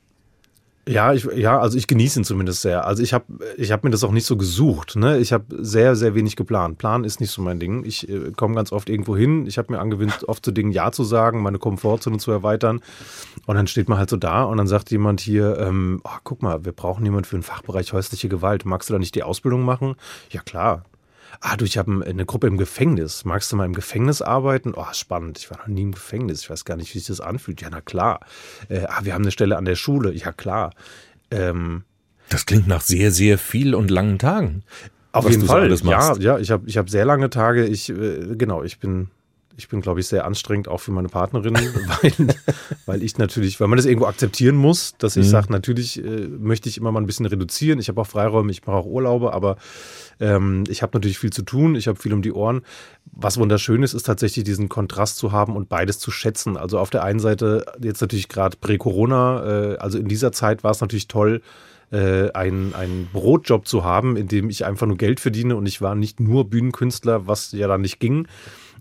Ja, 0.86 1.14
ich, 1.14 1.24
ja, 1.34 1.58
also 1.58 1.78
ich 1.78 1.86
genieße 1.86 2.20
ihn 2.20 2.24
zumindest 2.24 2.60
sehr. 2.60 2.86
Also 2.86 3.02
ich 3.02 3.14
habe 3.14 3.24
ich 3.56 3.72
hab 3.72 3.84
mir 3.84 3.90
das 3.90 4.04
auch 4.04 4.12
nicht 4.12 4.26
so 4.26 4.36
gesucht. 4.36 4.96
Ne? 4.96 5.18
Ich 5.18 5.32
habe 5.32 5.44
sehr, 5.64 5.96
sehr 5.96 6.14
wenig 6.14 6.36
geplant. 6.36 6.76
Plan 6.76 7.04
ist 7.04 7.20
nicht 7.20 7.30
so 7.30 7.40
mein 7.40 7.58
Ding. 7.58 7.84
Ich 7.84 8.08
äh, 8.08 8.32
komme 8.36 8.54
ganz 8.54 8.70
oft 8.70 8.90
irgendwo 8.90 9.16
hin. 9.16 9.46
Ich 9.46 9.56
habe 9.56 9.72
mir 9.72 9.78
angewöhnt, 9.78 10.24
oft 10.28 10.44
zu 10.44 10.52
Dingen 10.52 10.72
Ja 10.72 10.92
zu 10.92 11.02
sagen, 11.02 11.42
meine 11.42 11.58
Komfortzone 11.58 12.18
zu 12.18 12.30
erweitern. 12.30 12.80
Und 13.46 13.56
dann 13.56 13.66
steht 13.66 13.88
man 13.88 13.98
halt 13.98 14.10
so 14.10 14.16
da 14.16 14.44
und 14.44 14.58
dann 14.58 14.66
sagt 14.66 14.90
jemand 14.90 15.20
hier, 15.20 15.58
ähm, 15.58 16.02
oh, 16.04 16.18
guck 16.22 16.42
mal, 16.42 16.64
wir 16.64 16.72
brauchen 16.72 17.04
jemanden 17.04 17.24
für 17.24 17.36
den 17.36 17.42
Fachbereich 17.42 17.92
häusliche 17.94 18.28
Gewalt. 18.28 18.66
Magst 18.66 18.90
du 18.90 18.92
da 18.92 18.98
nicht 18.98 19.14
die 19.14 19.22
Ausbildung 19.22 19.62
machen? 19.62 19.94
Ja, 20.30 20.42
klar. 20.42 20.84
Ah, 21.40 21.56
du, 21.56 21.64
ich 21.64 21.78
habe 21.78 22.04
eine 22.04 22.26
Gruppe 22.26 22.46
im 22.46 22.56
Gefängnis. 22.56 23.24
Magst 23.24 23.52
du 23.52 23.56
mal 23.56 23.64
im 23.64 23.74
Gefängnis 23.74 24.22
arbeiten? 24.22 24.72
Oh, 24.74 24.86
spannend. 24.92 25.38
Ich 25.38 25.50
war 25.50 25.58
noch 25.58 25.66
nie 25.66 25.82
im 25.82 25.92
Gefängnis. 25.92 26.42
Ich 26.42 26.50
weiß 26.50 26.64
gar 26.64 26.76
nicht, 26.76 26.94
wie 26.94 26.98
sich 26.98 27.08
das 27.08 27.20
anfühlt. 27.20 27.60
Ja, 27.60 27.68
na 27.70 27.80
klar. 27.80 28.20
Äh, 28.68 28.86
ah, 28.88 29.00
wir 29.02 29.14
haben 29.14 29.22
eine 29.22 29.30
Stelle 29.30 29.56
an 29.56 29.64
der 29.64 29.76
Schule. 29.76 30.12
Ja, 30.12 30.32
klar. 30.32 30.72
Ähm, 31.30 31.84
das 32.28 32.46
klingt 32.46 32.66
nach 32.66 32.80
sehr, 32.80 33.10
sehr 33.10 33.38
viel 33.38 33.74
und 33.74 33.90
langen 33.90 34.18
Tagen. 34.18 34.64
Auf 35.12 35.30
jeden 35.30 35.46
Fall. 35.46 35.72
Ja, 35.84 36.16
ja, 36.16 36.38
ich 36.38 36.50
habe 36.50 36.68
ich 36.68 36.76
hab 36.76 36.90
sehr 36.90 37.04
lange 37.04 37.30
Tage. 37.30 37.66
Ich, 37.66 37.88
äh, 37.88 38.34
genau, 38.36 38.62
ich 38.62 38.80
bin 38.80 39.10
ich 39.56 39.68
bin, 39.68 39.80
glaube 39.80 40.00
ich, 40.00 40.06
sehr 40.06 40.24
anstrengend 40.24 40.68
auch 40.68 40.80
für 40.80 40.92
meine 40.92 41.08
Partnerin, 41.08 41.54
weil, 42.02 42.34
weil 42.86 43.02
ich 43.02 43.18
natürlich, 43.18 43.60
weil 43.60 43.68
man 43.68 43.76
das 43.76 43.86
irgendwo 43.86 44.06
akzeptieren 44.06 44.56
muss, 44.56 44.94
dass 44.98 45.16
ich 45.16 45.26
mhm. 45.26 45.30
sage, 45.30 45.52
natürlich 45.52 46.02
äh, 46.04 46.26
möchte 46.28 46.68
ich 46.68 46.76
immer 46.76 46.92
mal 46.92 47.00
ein 47.00 47.06
bisschen 47.06 47.26
reduzieren. 47.26 47.78
Ich 47.78 47.88
habe 47.88 48.00
auch 48.00 48.06
Freiräume, 48.06 48.50
ich 48.50 48.66
mache 48.66 48.76
auch 48.76 48.86
Urlaube, 48.86 49.32
aber 49.32 49.56
ähm, 50.20 50.64
ich 50.68 50.82
habe 50.82 50.96
natürlich 50.96 51.18
viel 51.18 51.32
zu 51.32 51.42
tun, 51.42 51.74
ich 51.76 51.88
habe 51.88 51.98
viel 51.98 52.12
um 52.12 52.22
die 52.22 52.32
Ohren. 52.32 52.62
Was 53.12 53.38
wunderschön 53.38 53.82
ist, 53.82 53.94
ist 53.94 54.04
tatsächlich 54.04 54.44
diesen 54.44 54.68
Kontrast 54.68 55.16
zu 55.16 55.32
haben 55.32 55.56
und 55.56 55.68
beides 55.68 55.98
zu 55.98 56.10
schätzen. 56.10 56.56
Also 56.56 56.78
auf 56.78 56.90
der 56.90 57.04
einen 57.04 57.20
Seite 57.20 57.64
jetzt 57.80 58.00
natürlich 58.00 58.28
gerade 58.28 58.56
Prä-Corona, 58.56 59.74
äh, 59.74 59.76
also 59.76 59.98
in 59.98 60.08
dieser 60.08 60.32
Zeit 60.32 60.64
war 60.64 60.72
es 60.72 60.80
natürlich 60.80 61.08
toll, 61.08 61.42
äh, 61.92 62.32
einen, 62.32 62.74
einen 62.74 63.08
Brotjob 63.12 63.68
zu 63.68 63.84
haben, 63.84 64.16
in 64.16 64.26
dem 64.26 64.50
ich 64.50 64.64
einfach 64.64 64.86
nur 64.86 64.96
Geld 64.96 65.20
verdiene 65.20 65.54
und 65.56 65.66
ich 65.66 65.80
war 65.80 65.94
nicht 65.94 66.18
nur 66.18 66.48
Bühnenkünstler, 66.48 67.26
was 67.26 67.52
ja 67.52 67.68
dann 67.68 67.82
nicht 67.82 68.00
ging. 68.00 68.26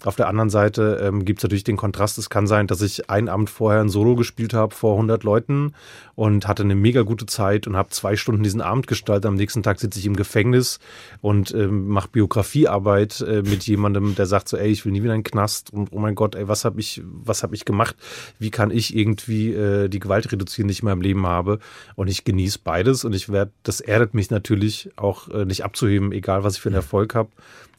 Auf 0.03 0.15
der 0.15 0.27
anderen 0.27 0.49
Seite 0.49 0.99
ähm, 1.01 1.25
gibt 1.25 1.39
es 1.39 1.43
natürlich 1.43 1.63
den 1.63 1.77
Kontrast. 1.77 2.17
Es 2.17 2.29
kann 2.29 2.47
sein, 2.47 2.67
dass 2.67 2.81
ich 2.81 3.09
einen 3.09 3.29
Abend 3.29 3.49
vorher 3.49 3.81
ein 3.81 3.89
Solo 3.89 4.15
gespielt 4.15 4.53
habe 4.53 4.73
vor 4.73 4.93
100 4.93 5.23
Leuten 5.23 5.73
und 6.15 6.47
hatte 6.47 6.63
eine 6.63 6.75
mega 6.75 7.01
gute 7.03 7.25
Zeit 7.25 7.67
und 7.67 7.75
habe 7.75 7.89
zwei 7.89 8.15
Stunden 8.15 8.43
diesen 8.43 8.61
Abend 8.61 8.87
gestaltet. 8.87 9.25
Am 9.25 9.35
nächsten 9.35 9.63
Tag 9.63 9.79
sitze 9.79 9.99
ich 9.99 10.05
im 10.05 10.15
Gefängnis 10.15 10.79
und 11.21 11.53
ähm, 11.53 11.87
mache 11.87 12.09
Biografiearbeit 12.09 13.21
äh, 13.21 13.41
mit 13.43 13.63
jemandem, 13.63 14.15
der 14.15 14.25
sagt 14.25 14.49
so, 14.49 14.57
ey, 14.57 14.69
ich 14.69 14.85
will 14.85 14.91
nie 14.91 15.03
wieder 15.03 15.13
in 15.13 15.19
den 15.19 15.31
Knast 15.31 15.71
und 15.71 15.89
oh 15.91 15.99
mein 15.99 16.15
Gott, 16.15 16.35
ey, 16.35 16.47
was 16.47 16.65
habe 16.65 16.79
ich, 16.79 17.01
was 17.05 17.43
habe 17.43 17.55
ich 17.55 17.65
gemacht? 17.65 17.95
Wie 18.39 18.51
kann 18.51 18.71
ich 18.71 18.95
irgendwie 18.95 19.53
äh, 19.53 19.89
die 19.89 19.99
Gewalt 19.99 20.31
reduzieren, 20.31 20.67
die 20.67 20.73
ich 20.73 20.81
in 20.81 20.87
meinem 20.87 21.01
Leben 21.01 21.25
habe? 21.25 21.59
Und 21.95 22.09
ich 22.09 22.23
genieße 22.23 22.59
beides 22.63 23.05
und 23.05 23.13
ich 23.13 23.29
werde, 23.29 23.51
das 23.63 23.79
erdet 23.79 24.13
mich 24.13 24.29
natürlich 24.29 24.91
auch 24.95 25.29
äh, 25.29 25.45
nicht 25.45 25.63
abzuheben, 25.63 26.11
egal 26.11 26.43
was 26.43 26.55
ich 26.55 26.61
für 26.61 26.69
einen 26.69 26.75
Erfolg 26.75 27.15
habe 27.15 27.29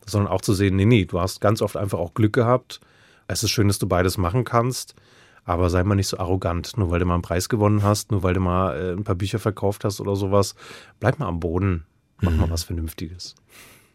sondern 0.06 0.32
auch 0.32 0.40
zu 0.40 0.54
sehen, 0.54 0.76
nee, 0.76 0.84
nee, 0.84 1.04
du 1.04 1.20
hast 1.20 1.40
ganz 1.40 1.62
oft 1.62 1.76
einfach 1.76 1.98
auch 1.98 2.14
Glück 2.14 2.32
gehabt. 2.32 2.80
Es 3.26 3.42
ist 3.42 3.50
schön, 3.50 3.68
dass 3.68 3.78
du 3.78 3.86
beides 3.86 4.18
machen 4.18 4.44
kannst, 4.44 4.94
aber 5.44 5.70
sei 5.70 5.82
mal 5.84 5.94
nicht 5.94 6.08
so 6.08 6.18
arrogant, 6.18 6.76
nur 6.76 6.90
weil 6.90 7.00
du 7.00 7.06
mal 7.06 7.14
einen 7.14 7.22
Preis 7.22 7.48
gewonnen 7.48 7.82
hast, 7.82 8.10
nur 8.10 8.22
weil 8.22 8.34
du 8.34 8.40
mal 8.40 8.76
äh, 8.76 8.92
ein 8.92 9.04
paar 9.04 9.14
Bücher 9.14 9.38
verkauft 9.38 9.84
hast 9.84 10.00
oder 10.00 10.16
sowas. 10.16 10.54
Bleib 11.00 11.18
mal 11.18 11.28
am 11.28 11.40
Boden, 11.40 11.84
mach 12.20 12.32
mhm. 12.32 12.40
mal 12.40 12.50
was 12.50 12.64
Vernünftiges. 12.64 13.34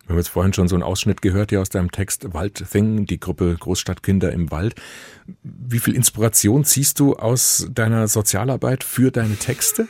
Wir 0.09 0.13
haben 0.13 0.21
jetzt 0.21 0.29
vorhin 0.29 0.53
schon 0.53 0.67
so 0.67 0.75
einen 0.75 0.81
Ausschnitt 0.81 1.21
gehört 1.21 1.51
hier 1.51 1.61
aus 1.61 1.69
deinem 1.69 1.91
Text 1.91 2.33
Waldthing, 2.33 3.05
die 3.05 3.19
Gruppe 3.19 3.55
Großstadtkinder 3.59 4.31
im 4.31 4.49
Wald. 4.49 4.73
Wie 5.43 5.77
viel 5.77 5.93
Inspiration 5.93 6.63
ziehst 6.63 6.99
du 6.99 7.15
aus 7.15 7.67
deiner 7.71 8.07
Sozialarbeit 8.07 8.83
für 8.83 9.11
deine 9.11 9.35
Texte? 9.35 9.87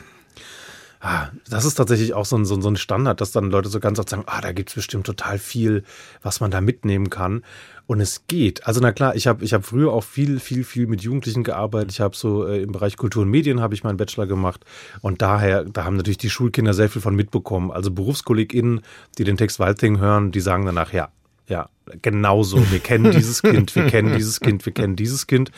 Ah, 1.02 1.28
das 1.48 1.64
ist 1.64 1.76
tatsächlich 1.76 2.12
auch 2.12 2.26
so 2.26 2.36
ein, 2.36 2.44
so 2.44 2.54
ein 2.56 2.76
Standard, 2.76 3.22
dass 3.22 3.32
dann 3.32 3.50
Leute 3.50 3.70
so 3.70 3.80
ganz 3.80 3.98
oft 3.98 4.10
sagen, 4.10 4.24
ah, 4.26 4.42
da 4.42 4.52
gibt's 4.52 4.74
bestimmt 4.74 5.06
total 5.06 5.38
viel, 5.38 5.82
was 6.22 6.40
man 6.40 6.50
da 6.50 6.60
mitnehmen 6.60 7.08
kann. 7.08 7.42
Und 7.86 8.02
es 8.02 8.26
geht. 8.28 8.66
Also 8.66 8.80
na 8.80 8.92
klar, 8.92 9.16
ich 9.16 9.26
habe 9.26 9.42
ich 9.42 9.54
hab 9.54 9.64
früher 9.64 9.92
auch 9.92 10.04
viel, 10.04 10.38
viel, 10.40 10.62
viel 10.62 10.86
mit 10.86 11.00
Jugendlichen 11.00 11.42
gearbeitet. 11.42 11.92
Ich 11.92 12.00
habe 12.00 12.14
so 12.14 12.46
äh, 12.46 12.62
im 12.62 12.72
Bereich 12.72 12.98
Kultur 12.98 13.22
und 13.22 13.30
Medien 13.30 13.60
habe 13.62 13.74
ich 13.74 13.82
meinen 13.82 13.96
Bachelor 13.96 14.26
gemacht. 14.26 14.64
Und 15.00 15.22
daher, 15.22 15.64
da 15.64 15.84
haben 15.84 15.96
natürlich 15.96 16.18
die 16.18 16.28
Schulkinder 16.28 16.74
sehr 16.74 16.90
viel 16.90 17.00
von 17.00 17.16
mitbekommen. 17.16 17.70
Also 17.70 17.90
BerufskollegInnen, 17.90 18.82
die 19.16 19.24
den 19.24 19.38
Text 19.38 19.58
Waldting 19.58 20.00
hören, 20.00 20.32
die 20.32 20.40
sagen 20.40 20.66
danach, 20.66 20.92
ja, 20.92 21.08
ja, 21.48 21.68
genauso. 22.02 22.70
Wir 22.70 22.78
kennen 22.78 23.10
dieses 23.10 23.42
Kind, 23.42 23.74
wir 23.74 23.86
kennen 23.86 24.14
dieses 24.16 24.38
Kind, 24.38 24.66
wir 24.66 24.72
kennen 24.72 24.96
dieses 24.96 25.26
Kind. 25.26 25.50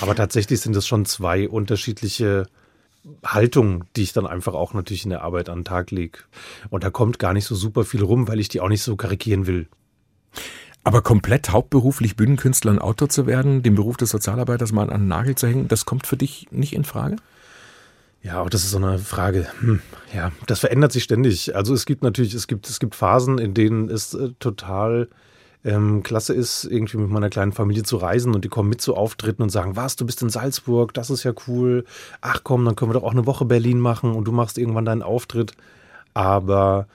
Aber 0.00 0.14
tatsächlich 0.14 0.60
sind 0.60 0.74
es 0.74 0.86
schon 0.86 1.04
zwei 1.04 1.48
unterschiedliche 1.48 2.46
Haltung, 3.24 3.84
die 3.96 4.02
ich 4.02 4.12
dann 4.12 4.26
einfach 4.26 4.54
auch 4.54 4.74
natürlich 4.74 5.04
in 5.04 5.10
der 5.10 5.22
Arbeit 5.22 5.48
an 5.48 5.60
den 5.60 5.64
Tag 5.64 5.90
lege. 5.90 6.18
Und 6.68 6.84
da 6.84 6.90
kommt 6.90 7.18
gar 7.18 7.32
nicht 7.32 7.46
so 7.46 7.54
super 7.54 7.84
viel 7.84 8.02
rum, 8.02 8.28
weil 8.28 8.40
ich 8.40 8.48
die 8.48 8.60
auch 8.60 8.68
nicht 8.68 8.82
so 8.82 8.96
karikieren 8.96 9.46
will. 9.46 9.68
Aber 10.82 11.02
komplett 11.02 11.50
hauptberuflich 11.50 12.16
Bühnenkünstler 12.16 12.72
und 12.72 12.78
Autor 12.78 13.08
zu 13.08 13.26
werden, 13.26 13.62
den 13.62 13.74
Beruf 13.74 13.96
des 13.96 14.10
Sozialarbeiters 14.10 14.72
mal 14.72 14.90
an 14.90 15.02
den 15.02 15.08
Nagel 15.08 15.34
zu 15.34 15.46
hängen, 15.46 15.68
das 15.68 15.84
kommt 15.84 16.06
für 16.06 16.16
dich 16.16 16.48
nicht 16.50 16.72
in 16.72 16.84
Frage? 16.84 17.16
Ja, 18.22 18.40
auch 18.42 18.50
das 18.50 18.64
ist 18.64 18.70
so 18.70 18.78
eine 18.78 18.98
Frage. 18.98 19.46
Hm, 19.60 19.80
ja, 20.14 20.32
das 20.46 20.60
verändert 20.60 20.92
sich 20.92 21.04
ständig. 21.04 21.54
Also 21.56 21.72
es 21.74 21.86
gibt 21.86 22.02
natürlich, 22.02 22.34
es 22.34 22.46
gibt, 22.46 22.68
es 22.68 22.78
gibt 22.78 22.94
Phasen, 22.94 23.38
in 23.38 23.54
denen 23.54 23.88
es 23.88 24.14
äh, 24.14 24.30
total 24.38 25.08
ähm, 25.64 26.02
klasse 26.02 26.32
ist, 26.32 26.64
irgendwie 26.64 26.96
mit 26.96 27.10
meiner 27.10 27.30
kleinen 27.30 27.52
Familie 27.52 27.82
zu 27.82 27.96
reisen 27.96 28.34
und 28.34 28.44
die 28.44 28.48
kommen 28.48 28.68
mit 28.68 28.80
zu 28.80 28.94
Auftritten 28.94 29.42
und 29.42 29.50
sagen, 29.50 29.76
was, 29.76 29.96
du 29.96 30.06
bist 30.06 30.22
in 30.22 30.30
Salzburg, 30.30 30.94
das 30.94 31.10
ist 31.10 31.24
ja 31.24 31.32
cool. 31.46 31.84
Ach 32.20 32.40
komm, 32.42 32.64
dann 32.64 32.76
können 32.76 32.90
wir 32.90 32.94
doch 32.94 33.04
auch 33.04 33.12
eine 33.12 33.26
Woche 33.26 33.44
Berlin 33.44 33.78
machen 33.78 34.14
und 34.14 34.24
du 34.24 34.32
machst 34.32 34.58
irgendwann 34.58 34.84
deinen 34.84 35.02
Auftritt. 35.02 35.52
Aber 36.14 36.86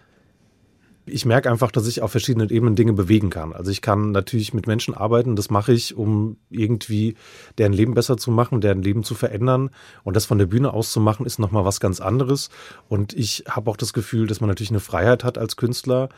ich 1.08 1.26
merke 1.26 1.52
einfach, 1.52 1.72
dass 1.72 1.86
ich 1.88 2.02
auf 2.02 2.12
verschiedenen 2.12 2.50
Ebenen 2.50 2.76
Dinge 2.76 2.94
bewegen 2.94 3.30
kann. 3.30 3.54
Also 3.54 3.70
ich 3.70 3.82
kann 3.82 4.12
natürlich 4.12 4.54
mit 4.54 4.66
Menschen 4.66 4.96
arbeiten, 4.96 5.36
das 5.36 5.52
mache 5.52 5.72
ich, 5.72 5.96
um 5.96 6.38
irgendwie 6.50 7.16
deren 7.58 7.74
Leben 7.74 7.94
besser 7.94 8.18
zu 8.18 8.32
machen, 8.32 8.62
deren 8.62 8.82
Leben 8.82 9.04
zu 9.04 9.14
verändern. 9.14 9.70
Und 10.04 10.16
das 10.16 10.26
von 10.26 10.40
der 10.40 10.48
Bühne 10.48 10.74
aus 10.74 10.92
zu 10.92 11.00
machen, 11.00 11.26
ist 11.26 11.38
nochmal 11.38 11.66
was 11.66 11.80
ganz 11.80 12.00
anderes. 12.00 12.50
Und 12.90 13.14
ich 13.14 13.44
habe 13.48 13.70
auch 13.70 13.78
das 13.78 13.94
Gefühl, 13.94 14.26
dass 14.26 14.42
man 14.42 14.50
natürlich 14.50 14.72
eine 14.72 14.80
Freiheit 14.80 15.24
hat 15.24 15.38
als 15.38 15.58
Künstler, 15.58 16.10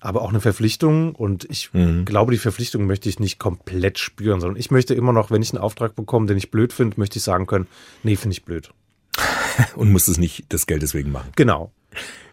aber 0.00 0.22
auch 0.22 0.30
eine 0.30 0.40
Verpflichtung. 0.40 1.14
Und 1.14 1.46
ich 1.50 1.72
mhm. 1.72 2.04
glaube, 2.04 2.32
die 2.32 2.38
Verpflichtung 2.38 2.86
möchte 2.86 3.08
ich 3.08 3.18
nicht 3.18 3.38
komplett 3.38 3.98
spüren, 3.98 4.40
sondern 4.40 4.58
ich 4.58 4.70
möchte 4.70 4.94
immer 4.94 5.12
noch, 5.12 5.30
wenn 5.30 5.42
ich 5.42 5.52
einen 5.52 5.62
Auftrag 5.62 5.94
bekomme, 5.94 6.26
den 6.26 6.36
ich 6.36 6.50
blöd 6.50 6.72
finde, 6.72 6.98
möchte 6.98 7.18
ich 7.18 7.24
sagen 7.24 7.46
können, 7.46 7.66
nee, 8.02 8.16
finde 8.16 8.34
ich 8.34 8.44
blöd. 8.44 8.70
Und 9.76 9.92
muss 9.92 10.08
es 10.08 10.18
nicht 10.18 10.52
des 10.52 10.66
Geldes 10.66 10.94
wegen 10.94 11.12
machen. 11.12 11.30
Genau. 11.36 11.72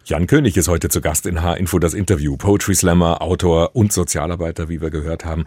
Jan 0.04 0.26
König 0.26 0.58
ist 0.58 0.68
heute 0.68 0.90
zu 0.90 1.00
Gast 1.00 1.28
in 1.28 1.44
H-Info 1.44 1.78
das 1.78 1.94
Interview. 1.94 2.36
Poetry 2.36 2.74
Slammer, 2.74 3.22
Autor 3.22 3.76
und 3.76 3.94
Sozialarbeiter, 3.94 4.68
wie 4.68 4.82
wir 4.82 4.90
gehört 4.90 5.26
haben. 5.26 5.46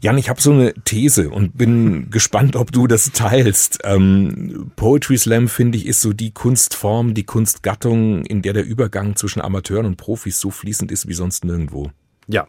Jan, 0.00 0.16
ich 0.16 0.28
habe 0.28 0.40
so 0.40 0.52
eine 0.52 0.74
These 0.84 1.28
und 1.30 1.58
bin 1.58 2.10
gespannt, 2.10 2.54
ob 2.54 2.70
du 2.70 2.86
das 2.86 3.10
teilst. 3.12 3.80
Ähm, 3.82 4.70
Poetry 4.76 5.18
Slam, 5.18 5.48
finde 5.48 5.76
ich, 5.76 5.86
ist 5.86 6.00
so 6.00 6.12
die 6.12 6.32
Kunstform, 6.32 7.14
die 7.14 7.24
Kunstgattung, 7.24 8.24
in 8.24 8.42
der 8.42 8.52
der 8.52 8.64
Übergang 8.64 9.16
zwischen 9.16 9.40
Amateuren 9.40 9.86
und 9.86 9.96
Profis 9.96 10.38
so 10.38 10.50
fließend 10.50 10.92
ist 10.92 11.08
wie 11.08 11.14
sonst 11.14 11.44
nirgendwo. 11.44 11.90
Ja, 12.28 12.46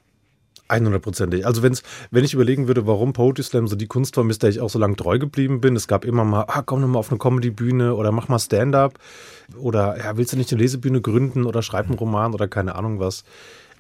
100%ig. 0.70 1.46
Also 1.46 1.64
wenn's, 1.64 1.82
wenn 2.12 2.24
ich 2.24 2.34
überlegen 2.34 2.68
würde, 2.68 2.86
warum 2.86 3.14
Poetry 3.14 3.44
Slam 3.44 3.68
so 3.68 3.76
die 3.76 3.88
Kunstform 3.88 4.30
ist, 4.30 4.44
der 4.44 4.52
ich 4.52 4.62
auch 4.62 4.70
so 4.70 4.78
lange 4.78 4.96
treu 4.96 5.18
geblieben 5.18 5.60
bin, 5.62 5.76
es 5.76 5.88
gab 5.88 6.06
immer 6.06 6.24
mal, 6.24 6.46
ah, 6.48 6.62
komm 6.62 6.82
doch 6.82 6.88
mal 6.88 7.00
auf 7.00 7.10
eine 7.10 7.18
Comedy-Bühne 7.18 7.96
oder 7.96 8.12
mach 8.12 8.28
mal 8.28 8.40
Stand-up 8.40 9.00
oder 9.58 9.98
ja, 9.98 10.18
willst 10.18 10.34
du 10.34 10.38
nicht 10.38 10.52
eine 10.52 10.62
Lesebühne 10.62 11.02
gründen 11.02 11.46
oder 11.46 11.64
schreib 11.64 11.88
einen 11.88 11.98
Roman 11.98 12.34
oder 12.34 12.48
keine 12.48 12.76
Ahnung 12.76 13.00
was. 13.00 13.24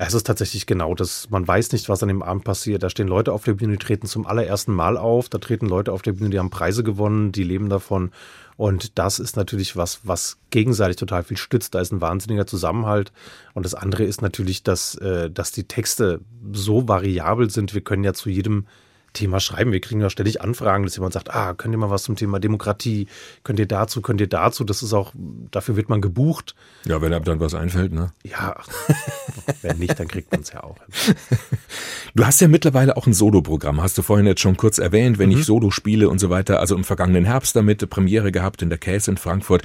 Es 0.01 0.13
ist 0.13 0.25
tatsächlich 0.25 0.65
genau 0.65 0.95
das. 0.95 1.29
Man 1.29 1.45
weiß 1.45 1.73
nicht, 1.73 1.89
was 1.89 2.01
an 2.01 2.07
dem 2.07 2.23
Abend 2.23 2.45
passiert. 2.45 2.83
Da 2.83 2.89
stehen 2.89 3.09
Leute 3.09 3.33
auf 3.33 3.43
der 3.43 3.55
Bühne, 3.55 3.73
die 3.73 3.85
treten 3.85 4.07
zum 4.07 4.25
allerersten 4.25 4.71
Mal 4.73 4.95
auf. 4.95 5.27
Da 5.27 5.39
treten 5.39 5.65
Leute 5.65 5.91
auf 5.91 6.01
der 6.01 6.13
Bühne, 6.13 6.29
die 6.29 6.39
haben 6.39 6.49
Preise 6.49 6.83
gewonnen, 6.83 7.33
die 7.33 7.43
leben 7.43 7.67
davon. 7.67 8.11
Und 8.55 8.97
das 8.97 9.19
ist 9.19 9.35
natürlich 9.35 9.75
was, 9.75 9.99
was 10.05 10.37
gegenseitig 10.51 10.95
total 10.95 11.23
viel 11.23 11.35
stützt. 11.35 11.75
Da 11.75 11.81
ist 11.81 11.91
ein 11.91 11.99
wahnsinniger 11.99 12.47
Zusammenhalt. 12.47 13.11
Und 13.53 13.65
das 13.65 13.75
andere 13.75 14.05
ist 14.05 14.21
natürlich, 14.21 14.63
dass, 14.63 14.95
äh, 14.95 15.29
dass 15.29 15.51
die 15.51 15.65
Texte 15.65 16.21
so 16.53 16.87
variabel 16.87 17.49
sind. 17.49 17.73
Wir 17.73 17.81
können 17.81 18.05
ja 18.05 18.13
zu 18.13 18.29
jedem 18.29 18.67
Thema 19.13 19.39
schreiben. 19.39 19.71
Wir 19.71 19.81
kriegen 19.81 20.01
ja 20.01 20.09
ständig 20.09 20.41
Anfragen, 20.41 20.83
dass 20.83 20.95
jemand 20.95 21.13
sagt, 21.13 21.33
ah, 21.33 21.53
könnt 21.53 21.73
ihr 21.73 21.77
mal 21.77 21.89
was 21.89 22.03
zum 22.03 22.15
Thema 22.15 22.39
Demokratie, 22.39 23.07
könnt 23.43 23.59
ihr 23.59 23.67
dazu, 23.67 24.01
könnt 24.01 24.21
ihr 24.21 24.27
dazu. 24.27 24.63
Das 24.63 24.83
ist 24.83 24.93
auch, 24.93 25.13
dafür 25.51 25.75
wird 25.75 25.89
man 25.89 26.01
gebucht. 26.01 26.55
Ja, 26.85 27.01
wenn 27.01 27.13
einem 27.13 27.25
dann 27.25 27.39
was 27.39 27.53
einfällt, 27.53 27.91
ne? 27.91 28.11
Ja, 28.23 28.55
wenn 29.61 29.77
nicht, 29.77 29.99
dann 29.99 30.07
kriegt 30.07 30.31
man 30.31 30.41
es 30.41 30.51
ja 30.51 30.63
auch. 30.63 30.77
Du 32.15 32.25
hast 32.25 32.41
ja 32.41 32.47
mittlerweile 32.47 32.97
auch 32.97 33.07
ein 33.07 33.13
Solo-Programm, 33.13 33.81
hast 33.81 33.97
du 33.97 34.01
vorhin 34.01 34.25
jetzt 34.25 34.41
schon 34.41 34.57
kurz 34.57 34.77
erwähnt, 34.77 35.19
wenn 35.19 35.31
ich 35.31 35.45
Solo 35.45 35.71
spiele 35.71 36.09
und 36.09 36.19
so 36.19 36.29
weiter. 36.29 36.59
Also 36.59 36.75
im 36.75 36.83
vergangenen 36.83 37.25
Herbst 37.25 37.55
damit 37.55 37.87
Premiere 37.89 38.31
gehabt 38.31 38.61
in 38.61 38.69
der 38.69 38.77
Case 38.77 39.09
in 39.09 39.17
Frankfurt. 39.17 39.63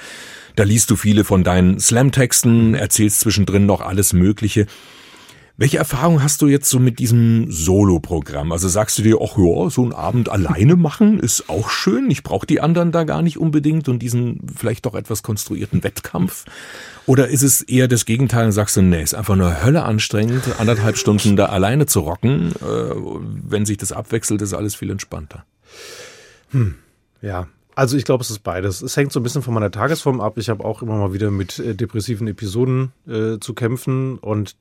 Da 0.56 0.62
liest 0.62 0.90
du 0.90 0.96
viele 0.96 1.24
von 1.24 1.42
deinen 1.42 1.80
Slam-Texten, 1.80 2.74
erzählst 2.74 3.20
zwischendrin 3.20 3.66
noch 3.66 3.80
alles 3.80 4.12
Mögliche. 4.12 4.66
Welche 5.56 5.78
Erfahrung 5.78 6.20
hast 6.20 6.42
du 6.42 6.48
jetzt 6.48 6.68
so 6.68 6.80
mit 6.80 6.98
diesem 6.98 7.46
Solo-Programm? 7.48 8.50
Also 8.50 8.66
sagst 8.66 8.98
du 8.98 9.02
dir, 9.02 9.18
ach 9.22 9.38
ja, 9.38 9.70
so 9.70 9.82
einen 9.82 9.92
Abend 9.92 10.28
alleine 10.28 10.74
machen 10.74 11.20
ist 11.20 11.48
auch 11.48 11.70
schön. 11.70 12.10
Ich 12.10 12.24
brauche 12.24 12.44
die 12.44 12.60
anderen 12.60 12.90
da 12.90 13.04
gar 13.04 13.22
nicht 13.22 13.38
unbedingt 13.38 13.88
und 13.88 14.00
diesen 14.00 14.40
vielleicht 14.52 14.84
doch 14.84 14.96
etwas 14.96 15.22
konstruierten 15.22 15.84
Wettkampf. 15.84 16.44
Oder 17.06 17.28
ist 17.28 17.42
es 17.42 17.62
eher 17.62 17.86
das 17.86 18.04
Gegenteil 18.04 18.46
und 18.46 18.52
sagst 18.52 18.76
du, 18.76 18.82
nee, 18.82 19.00
ist 19.00 19.14
einfach 19.14 19.36
nur 19.36 19.62
Hölle 19.62 19.84
anstrengend, 19.84 20.42
anderthalb 20.58 20.96
Stunden 20.96 21.36
da 21.36 21.46
alleine 21.46 21.86
zu 21.86 22.00
rocken. 22.00 22.50
Äh, 22.50 22.94
wenn 23.48 23.64
sich 23.64 23.76
das 23.76 23.92
abwechselt, 23.92 24.42
ist 24.42 24.54
alles 24.54 24.74
viel 24.74 24.90
entspannter. 24.90 25.44
Hm, 26.50 26.74
ja, 27.22 27.46
also 27.76 27.96
ich 27.96 28.04
glaube, 28.04 28.22
es 28.22 28.30
ist 28.30 28.40
beides. 28.40 28.82
Es 28.82 28.96
hängt 28.96 29.12
so 29.12 29.20
ein 29.20 29.22
bisschen 29.22 29.42
von 29.42 29.54
meiner 29.54 29.70
Tagesform 29.70 30.20
ab. 30.20 30.36
Ich 30.36 30.48
habe 30.48 30.64
auch 30.64 30.82
immer 30.82 30.96
mal 30.96 31.12
wieder 31.12 31.30
mit 31.30 31.60
äh, 31.60 31.76
depressiven 31.76 32.26
Episoden 32.26 32.90
äh, 33.06 33.38
zu 33.38 33.54
kämpfen 33.54 34.18
und 34.18 34.56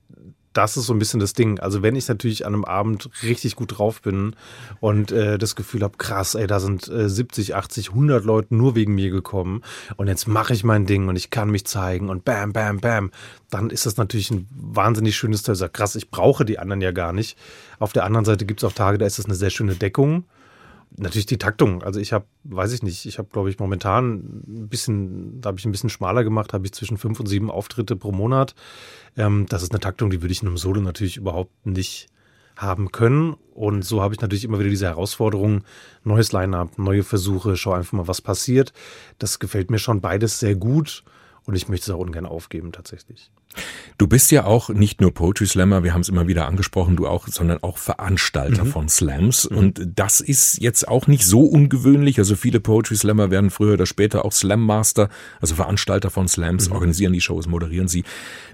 das 0.53 0.77
ist 0.77 0.85
so 0.85 0.93
ein 0.93 0.99
bisschen 0.99 1.19
das 1.19 1.33
Ding. 1.33 1.59
Also 1.59 1.81
wenn 1.81 1.95
ich 1.95 2.07
natürlich 2.07 2.45
an 2.45 2.53
einem 2.53 2.65
Abend 2.65 3.09
richtig 3.23 3.55
gut 3.55 3.77
drauf 3.77 4.01
bin 4.01 4.35
und 4.79 5.11
äh, 5.11 5.37
das 5.37 5.55
Gefühl 5.55 5.83
habe, 5.83 5.97
krass, 5.97 6.35
ey, 6.35 6.47
da 6.47 6.59
sind 6.59 6.87
äh, 6.87 7.09
70, 7.09 7.55
80, 7.55 7.89
100 7.89 8.23
Leute 8.23 8.55
nur 8.55 8.75
wegen 8.75 8.95
mir 8.95 9.09
gekommen 9.09 9.61
und 9.97 10.07
jetzt 10.07 10.27
mache 10.27 10.53
ich 10.53 10.63
mein 10.63 10.85
Ding 10.85 11.07
und 11.07 11.15
ich 11.15 11.29
kann 11.29 11.49
mich 11.49 11.65
zeigen 11.65 12.09
und 12.09 12.25
bam, 12.25 12.53
bam, 12.53 12.79
bam, 12.79 13.11
dann 13.49 13.69
ist 13.69 13.85
das 13.85 13.97
natürlich 13.97 14.31
ein 14.31 14.47
wahnsinnig 14.51 15.15
schönes 15.15 15.43
Teil. 15.43 15.53
Krass, 15.69 15.95
ich 15.95 16.09
brauche 16.09 16.45
die 16.45 16.59
anderen 16.59 16.81
ja 16.81 16.91
gar 16.91 17.13
nicht. 17.13 17.37
Auf 17.79 17.93
der 17.93 18.05
anderen 18.05 18.25
Seite 18.25 18.45
gibt 18.45 18.61
es 18.61 18.63
auch 18.63 18.73
Tage, 18.73 18.97
da 18.97 19.05
ist 19.05 19.19
das 19.19 19.25
eine 19.25 19.35
sehr 19.35 19.49
schöne 19.49 19.75
Deckung 19.75 20.25
natürlich 20.97 21.25
die 21.25 21.37
Taktung. 21.37 21.83
Also 21.83 21.99
ich 21.99 22.13
habe, 22.13 22.25
weiß 22.43 22.71
ich 22.73 22.83
nicht, 22.83 23.05
ich 23.05 23.17
habe, 23.17 23.29
glaube 23.31 23.49
ich, 23.49 23.59
momentan 23.59 24.43
ein 24.47 24.67
bisschen, 24.69 25.41
da 25.41 25.49
habe 25.49 25.59
ich 25.59 25.65
ein 25.65 25.71
bisschen 25.71 25.89
schmaler 25.89 26.23
gemacht, 26.23 26.53
habe 26.53 26.65
ich 26.65 26.73
zwischen 26.73 26.97
fünf 26.97 27.19
und 27.19 27.27
sieben 27.27 27.49
Auftritte 27.49 27.95
pro 27.95 28.11
Monat. 28.11 28.55
Ähm, 29.17 29.45
das 29.49 29.63
ist 29.63 29.71
eine 29.71 29.79
Taktung, 29.79 30.09
die 30.09 30.21
würde 30.21 30.31
ich 30.31 30.41
in 30.41 30.47
einem 30.47 30.57
Solo 30.57 30.81
natürlich 30.81 31.17
überhaupt 31.17 31.65
nicht 31.65 32.07
haben 32.55 32.91
können. 32.91 33.35
Und 33.53 33.83
so 33.83 34.01
habe 34.01 34.13
ich 34.13 34.21
natürlich 34.21 34.43
immer 34.43 34.59
wieder 34.59 34.69
diese 34.69 34.85
Herausforderung, 34.85 35.63
neues 36.03 36.31
Line-up, 36.31 36.77
neue 36.77 37.03
Versuche, 37.03 37.57
schau 37.57 37.73
einfach 37.73 37.93
mal, 37.93 38.07
was 38.07 38.21
passiert. 38.21 38.73
Das 39.19 39.39
gefällt 39.39 39.71
mir 39.71 39.79
schon 39.79 40.01
beides 40.01 40.39
sehr 40.39 40.55
gut 40.55 41.03
und 41.45 41.55
ich 41.55 41.67
möchte 41.67 41.91
es 41.91 41.95
auch 41.95 41.99
ungern 41.99 42.25
aufgeben 42.25 42.71
tatsächlich. 42.71 43.31
Du 43.97 44.07
bist 44.07 44.31
ja 44.31 44.45
auch 44.45 44.69
nicht 44.69 45.01
nur 45.01 45.13
Poetry 45.13 45.45
Slammer, 45.45 45.83
wir 45.83 45.93
haben 45.93 46.01
es 46.01 46.09
immer 46.09 46.27
wieder 46.27 46.47
angesprochen, 46.47 46.95
du 46.95 47.07
auch, 47.07 47.27
sondern 47.27 47.61
auch 47.61 47.77
Veranstalter 47.77 48.65
mhm. 48.65 48.69
von 48.69 48.89
Slams. 48.89 49.49
Mhm. 49.49 49.57
Und 49.57 49.87
das 49.95 50.19
ist 50.19 50.61
jetzt 50.61 50.87
auch 50.87 51.07
nicht 51.07 51.25
so 51.25 51.41
ungewöhnlich. 51.41 52.17
Also 52.17 52.35
viele 52.35 52.59
Poetry 52.59 52.95
Slammer 52.95 53.31
werden 53.31 53.49
früher 53.49 53.73
oder 53.73 53.85
später 53.85 54.25
auch 54.25 54.31
Slam 54.31 54.65
Master, 54.65 55.09
also 55.41 55.55
Veranstalter 55.55 56.09
von 56.09 56.27
Slams, 56.27 56.69
mhm. 56.69 56.75
organisieren 56.75 57.13
die 57.13 57.21
Shows, 57.21 57.47
moderieren 57.47 57.87
sie. 57.87 58.03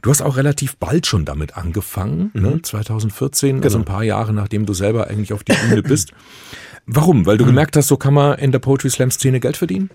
Du 0.02 0.10
hast 0.10 0.22
auch 0.22 0.38
relativ 0.38 0.78
bald 0.78 1.08
schon 1.08 1.26
damit 1.26 1.58
angefangen, 1.58 2.32
ne? 2.34 2.62
2014, 2.62 3.58
mhm. 3.58 3.64
also 3.64 3.78
genau. 3.78 3.84
ein 3.84 3.94
paar 3.94 4.04
Jahre 4.04 4.34
nachdem 4.34 4.66
du 4.66 4.74
selber 4.74 5.08
eigentlich 5.08 5.34
auf 5.34 5.44
die 5.44 5.54
Bühne 5.54 5.84
bist. 5.84 6.12
Warum? 6.92 7.28
Weil 7.28 7.38
du 7.38 7.44
hm. 7.44 7.52
gemerkt 7.52 7.76
hast, 7.76 7.88
so 7.88 7.98
kann 7.98 8.16
man 8.16 8.40
in 8.40 8.52
der 8.52 8.58
Poetry 8.58 8.90
Slam 8.90 9.12
Szene 9.12 9.40
Geld 9.40 9.58
verdienen? 9.58 9.92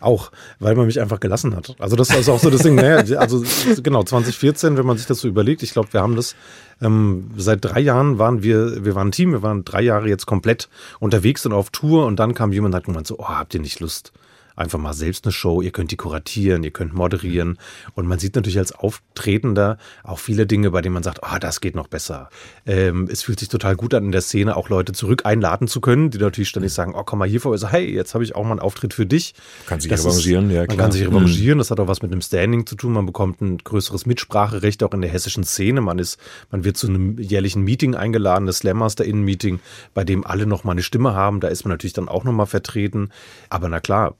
Auch, 0.00 0.30
weil 0.58 0.74
man 0.74 0.84
mich 0.84 1.00
einfach 1.00 1.18
gelassen 1.18 1.56
hat. 1.56 1.74
Also 1.78 1.96
das 1.96 2.10
ist 2.10 2.28
auch 2.28 2.38
so 2.38 2.50
das 2.50 2.62
Ding. 2.62 2.74
Naja, 2.74 2.96
also 3.16 3.42
genau 3.82 4.02
2014, 4.02 4.43
wenn 4.76 4.86
man 4.86 4.96
sich 4.96 5.06
das 5.06 5.20
so 5.20 5.28
überlegt, 5.28 5.62
ich 5.62 5.72
glaube, 5.72 5.92
wir 5.92 6.00
haben 6.00 6.16
das 6.16 6.36
ähm, 6.80 7.30
seit 7.36 7.64
drei 7.64 7.80
Jahren 7.80 8.18
waren 8.18 8.42
wir, 8.42 8.84
wir 8.84 8.94
waren 8.94 9.08
ein 9.08 9.12
Team, 9.12 9.32
wir 9.32 9.42
waren 9.42 9.64
drei 9.64 9.82
Jahre 9.82 10.08
jetzt 10.08 10.26
komplett 10.26 10.68
unterwegs 11.00 11.46
und 11.46 11.52
auf 11.52 11.70
Tour 11.70 12.06
und 12.06 12.16
dann 12.16 12.34
kam 12.34 12.52
jemand 12.52 12.74
und 12.74 12.76
hat 12.76 12.84
gemeint 12.84 13.06
so, 13.06 13.18
oh, 13.18 13.28
habt 13.28 13.54
ihr 13.54 13.60
nicht 13.60 13.80
Lust? 13.80 14.12
Einfach 14.56 14.78
mal 14.78 14.92
selbst 14.92 15.24
eine 15.24 15.32
Show, 15.32 15.62
ihr 15.62 15.70
könnt 15.70 15.90
die 15.90 15.96
kuratieren, 15.96 16.62
ihr 16.62 16.70
könnt 16.70 16.94
moderieren 16.94 17.58
und 17.94 18.06
man 18.06 18.18
sieht 18.18 18.36
natürlich 18.36 18.58
als 18.58 18.72
Auftretender 18.72 19.78
auch 20.02 20.18
viele 20.18 20.46
Dinge, 20.46 20.70
bei 20.70 20.80
denen 20.80 20.94
man 20.94 21.02
sagt, 21.02 21.24
ah, 21.24 21.34
oh, 21.34 21.38
das 21.38 21.60
geht 21.60 21.74
noch 21.74 21.88
besser. 21.88 22.28
Ähm, 22.66 23.08
es 23.10 23.22
fühlt 23.22 23.40
sich 23.40 23.48
total 23.48 23.76
gut 23.76 23.94
an 23.94 24.04
in 24.04 24.12
der 24.12 24.20
Szene, 24.20 24.56
auch 24.56 24.68
Leute 24.68 24.92
zurück 24.92 25.26
einladen 25.26 25.68
zu 25.68 25.80
können, 25.80 26.10
die 26.10 26.18
natürlich 26.18 26.48
ständig 26.48 26.72
sagen, 26.72 26.94
oh, 26.94 27.02
komm 27.04 27.18
mal 27.18 27.28
hier 27.28 27.40
vor, 27.40 27.56
so, 27.58 27.68
hey, 27.68 27.92
jetzt 27.92 28.14
habe 28.14 28.24
ich 28.24 28.34
auch 28.34 28.44
mal 28.44 28.52
einen 28.52 28.60
Auftritt 28.60 28.94
für 28.94 29.06
dich. 29.06 29.34
Kann 29.66 29.80
sich 29.80 29.90
revanchieren, 29.90 30.50
ja 30.50 30.66
klar. 30.66 30.76
Man 30.76 30.84
kann 30.84 30.92
sich 30.92 31.02
mhm. 31.02 31.16
revanchieren, 31.16 31.58
das 31.58 31.70
hat 31.70 31.80
auch 31.80 31.88
was 31.88 32.02
mit 32.02 32.12
einem 32.12 32.22
Standing 32.22 32.66
zu 32.66 32.76
tun, 32.76 32.92
man 32.92 33.06
bekommt 33.06 33.40
ein 33.40 33.58
größeres 33.58 34.06
Mitspracherecht 34.06 34.82
auch 34.82 34.92
in 34.92 35.00
der 35.00 35.10
hessischen 35.10 35.44
Szene, 35.44 35.80
man 35.80 35.98
ist, 35.98 36.18
man 36.50 36.64
wird 36.64 36.76
zu 36.76 36.86
einem 36.86 37.18
jährlichen 37.18 37.62
Meeting 37.62 37.94
eingeladen, 37.94 38.46
das 38.46 38.58
Slam 38.58 38.78
Master 38.78 39.04
Innen 39.04 39.22
Meeting, 39.22 39.60
bei 39.94 40.04
dem 40.04 40.24
alle 40.24 40.46
noch 40.46 40.64
mal 40.64 40.72
eine 40.72 40.82
Stimme 40.82 41.14
haben, 41.14 41.40
da 41.40 41.48
ist 41.48 41.64
man 41.64 41.70
natürlich 41.70 41.92
dann 41.92 42.08
auch 42.08 42.24
noch 42.24 42.32
mal 42.32 42.46
vertreten, 42.46 43.10
aber 43.50 43.68
na 43.68 43.80
klar, 43.80 44.14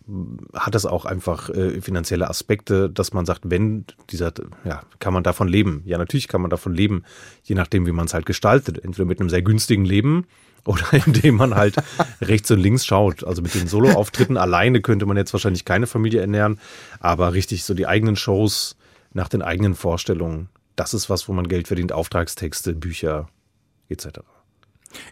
hat 0.54 0.74
das 0.74 0.86
auch 0.86 1.04
einfach 1.04 1.50
äh, 1.50 1.80
finanzielle 1.80 2.28
Aspekte, 2.28 2.90
dass 2.90 3.12
man 3.12 3.26
sagt, 3.26 3.42
wenn 3.44 3.84
dieser, 4.10 4.32
ja, 4.64 4.82
kann 4.98 5.14
man 5.14 5.22
davon 5.22 5.48
leben? 5.48 5.82
Ja, 5.84 5.98
natürlich 5.98 6.28
kann 6.28 6.40
man 6.40 6.50
davon 6.50 6.74
leben, 6.74 7.04
je 7.42 7.54
nachdem, 7.54 7.86
wie 7.86 7.92
man 7.92 8.06
es 8.06 8.14
halt 8.14 8.26
gestaltet. 8.26 8.82
Entweder 8.82 9.06
mit 9.06 9.20
einem 9.20 9.30
sehr 9.30 9.42
günstigen 9.42 9.84
Leben 9.84 10.26
oder 10.64 10.84
indem 11.06 11.36
man 11.36 11.54
halt 11.54 11.76
rechts 12.20 12.50
und 12.50 12.60
links 12.60 12.86
schaut. 12.86 13.24
Also 13.24 13.42
mit 13.42 13.54
den 13.54 13.68
Solo-Auftritten 13.68 14.36
alleine 14.36 14.80
könnte 14.80 15.06
man 15.06 15.16
jetzt 15.16 15.32
wahrscheinlich 15.32 15.64
keine 15.64 15.86
Familie 15.86 16.20
ernähren, 16.20 16.58
aber 17.00 17.34
richtig 17.34 17.64
so 17.64 17.74
die 17.74 17.86
eigenen 17.86 18.16
Shows 18.16 18.76
nach 19.12 19.28
den 19.28 19.42
eigenen 19.42 19.74
Vorstellungen, 19.74 20.48
das 20.74 20.94
ist 20.94 21.10
was, 21.10 21.28
wo 21.28 21.32
man 21.32 21.48
Geld 21.48 21.68
verdient, 21.68 21.92
Auftragstexte, 21.92 22.74
Bücher 22.74 23.28
etc. 23.88 24.20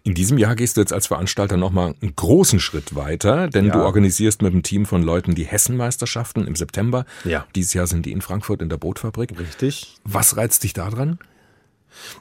In 0.02 0.14
diesem 0.14 0.38
Jahr 0.38 0.56
gehst 0.56 0.76
du 0.76 0.80
jetzt 0.80 0.92
als 0.92 1.06
Veranstalter 1.06 1.56
nochmal 1.56 1.94
einen 2.00 2.14
großen 2.16 2.60
Schritt 2.60 2.94
weiter, 2.94 3.48
denn 3.48 3.66
ja. 3.66 3.72
du 3.72 3.80
organisierst 3.80 4.42
mit 4.42 4.52
einem 4.52 4.62
Team 4.62 4.86
von 4.86 5.02
Leuten 5.02 5.34
die 5.34 5.44
Hessenmeisterschaften 5.44 6.46
im 6.46 6.56
September. 6.56 7.04
Ja. 7.24 7.46
Dieses 7.54 7.74
Jahr 7.74 7.86
sind 7.86 8.06
die 8.06 8.12
in 8.12 8.20
Frankfurt 8.20 8.62
in 8.62 8.68
der 8.68 8.76
Bootfabrik. 8.76 9.38
Richtig. 9.38 9.96
Was 10.04 10.36
reizt 10.36 10.64
dich 10.64 10.72
daran? 10.72 11.18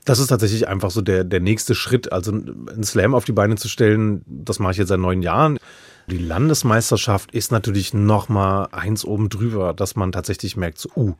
Das 0.05 0.19
ist 0.19 0.27
tatsächlich 0.27 0.67
einfach 0.67 0.91
so 0.91 1.01
der, 1.01 1.23
der 1.23 1.39
nächste 1.39 1.75
Schritt. 1.75 2.11
Also 2.11 2.31
einen 2.31 2.83
Slam 2.83 3.15
auf 3.15 3.25
die 3.25 3.31
Beine 3.31 3.55
zu 3.55 3.69
stellen, 3.69 4.23
das 4.27 4.59
mache 4.59 4.73
ich 4.73 4.77
jetzt 4.77 4.89
seit 4.89 4.99
neun 4.99 5.21
Jahren. 5.21 5.57
Die 6.11 6.17
Landesmeisterschaft 6.17 7.31
ist 7.31 7.53
natürlich 7.53 7.93
noch 7.93 8.27
mal 8.27 8.65
eins 8.73 9.05
oben 9.05 9.29
drüber, 9.29 9.73
dass 9.73 9.95
man 9.95 10.11
tatsächlich 10.11 10.57
merkt, 10.57 10.77
so, 10.77 10.89
uh, 10.97 11.13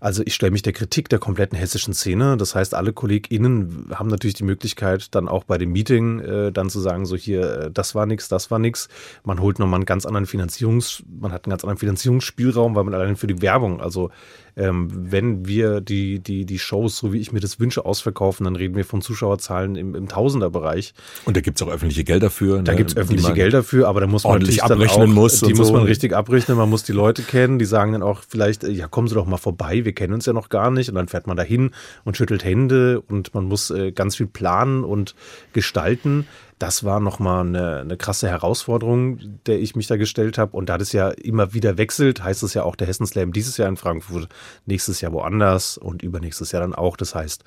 also 0.00 0.22
ich 0.24 0.34
stelle 0.34 0.52
mich 0.52 0.62
der 0.62 0.72
Kritik 0.72 1.10
der 1.10 1.18
kompletten 1.18 1.58
hessischen 1.58 1.92
Szene. 1.92 2.38
Das 2.38 2.54
heißt, 2.54 2.74
alle 2.74 2.94
KollegInnen 2.94 3.90
haben 3.94 4.08
natürlich 4.08 4.32
die 4.32 4.44
Möglichkeit, 4.44 5.14
dann 5.14 5.28
auch 5.28 5.44
bei 5.44 5.58
dem 5.58 5.72
Meeting 5.72 6.20
äh, 6.20 6.50
dann 6.50 6.70
zu 6.70 6.80
sagen, 6.80 7.04
so 7.04 7.14
hier, 7.14 7.42
äh, 7.42 7.70
das 7.70 7.94
war 7.94 8.06
nix, 8.06 8.30
das 8.30 8.50
war 8.50 8.58
nix. 8.58 8.88
Man 9.22 9.38
holt 9.38 9.58
nochmal 9.58 9.80
einen 9.80 9.84
ganz 9.84 10.06
anderen 10.06 10.24
Finanzierungs, 10.24 11.02
man 11.20 11.30
hat 11.30 11.44
einen 11.44 11.50
ganz 11.50 11.62
anderen 11.62 11.78
Finanzierungsspielraum, 11.78 12.74
weil 12.74 12.84
man 12.84 12.94
allein 12.94 13.16
für 13.16 13.26
die 13.26 13.42
Werbung, 13.42 13.82
also 13.82 14.10
ähm, 14.56 14.88
wenn 14.92 15.46
wir 15.46 15.80
die, 15.80 16.20
die, 16.20 16.44
die 16.44 16.58
Shows, 16.58 16.98
so 16.98 17.12
wie 17.12 17.18
ich 17.18 17.32
mir 17.32 17.40
das 17.40 17.58
wünsche, 17.58 17.84
ausverkaufen, 17.84 18.44
dann 18.44 18.56
reden 18.56 18.76
wir 18.76 18.84
von 18.84 19.00
Zuschauerzahlen 19.00 19.76
im, 19.76 19.94
im 19.94 20.08
Tausenderbereich. 20.08 20.92
Und 21.24 21.36
da 21.36 21.40
gibt 21.40 21.60
es 21.60 21.66
auch 21.66 21.72
öffentliche 21.72 22.04
Gelder 22.04 22.28
für. 22.30 22.62
Da 22.62 22.72
ne, 22.72 22.78
gibt 22.78 22.90
es 22.90 22.96
öffentliche 22.96 23.32
Gelder 23.32 23.62
für, 23.62 23.88
aber 23.88 24.00
da 24.00 24.06
muss 24.06 24.21
muss 24.22 24.30
man 24.30 24.32
ordentlich 24.32 24.62
abrechnen 24.62 25.10
auch, 25.10 25.14
muss. 25.14 25.40
Die 25.40 25.54
muss 25.54 25.68
so. 25.68 25.72
man 25.72 25.82
richtig 25.82 26.14
abrechnen, 26.14 26.56
man 26.56 26.70
muss 26.70 26.82
die 26.82 26.92
Leute 26.92 27.22
kennen, 27.22 27.58
die 27.58 27.64
sagen 27.64 27.92
dann 27.92 28.02
auch 28.02 28.22
vielleicht, 28.26 28.64
äh, 28.64 28.70
ja, 28.70 28.88
kommen 28.88 29.08
Sie 29.08 29.14
doch 29.14 29.26
mal 29.26 29.36
vorbei, 29.36 29.84
wir 29.84 29.92
kennen 29.92 30.14
uns 30.14 30.26
ja 30.26 30.32
noch 30.32 30.48
gar 30.48 30.70
nicht. 30.70 30.88
Und 30.88 30.94
dann 30.94 31.08
fährt 31.08 31.26
man 31.26 31.36
dahin 31.36 31.70
und 32.04 32.16
schüttelt 32.16 32.44
Hände 32.44 33.00
und 33.00 33.34
man 33.34 33.44
muss 33.44 33.70
äh, 33.70 33.92
ganz 33.92 34.16
viel 34.16 34.26
planen 34.26 34.84
und 34.84 35.14
gestalten. 35.52 36.26
Das 36.58 36.84
war 36.84 37.00
nochmal 37.00 37.44
eine, 37.44 37.80
eine 37.80 37.96
krasse 37.96 38.28
Herausforderung, 38.28 39.18
der 39.46 39.58
ich 39.58 39.74
mich 39.74 39.88
da 39.88 39.96
gestellt 39.96 40.38
habe. 40.38 40.56
Und 40.56 40.68
da 40.68 40.78
das 40.78 40.92
ja 40.92 41.08
immer 41.08 41.54
wieder 41.54 41.76
wechselt, 41.76 42.22
heißt 42.22 42.44
es 42.44 42.54
ja 42.54 42.62
auch 42.62 42.76
der 42.76 42.86
Hessen 42.86 43.06
Slam 43.06 43.32
dieses 43.32 43.56
Jahr 43.56 43.68
in 43.68 43.76
Frankfurt, 43.76 44.28
nächstes 44.66 45.00
Jahr 45.00 45.12
woanders 45.12 45.76
und 45.76 46.04
übernächstes 46.04 46.52
Jahr 46.52 46.62
dann 46.62 46.74
auch. 46.74 46.96
Das 46.96 47.16
heißt, 47.16 47.42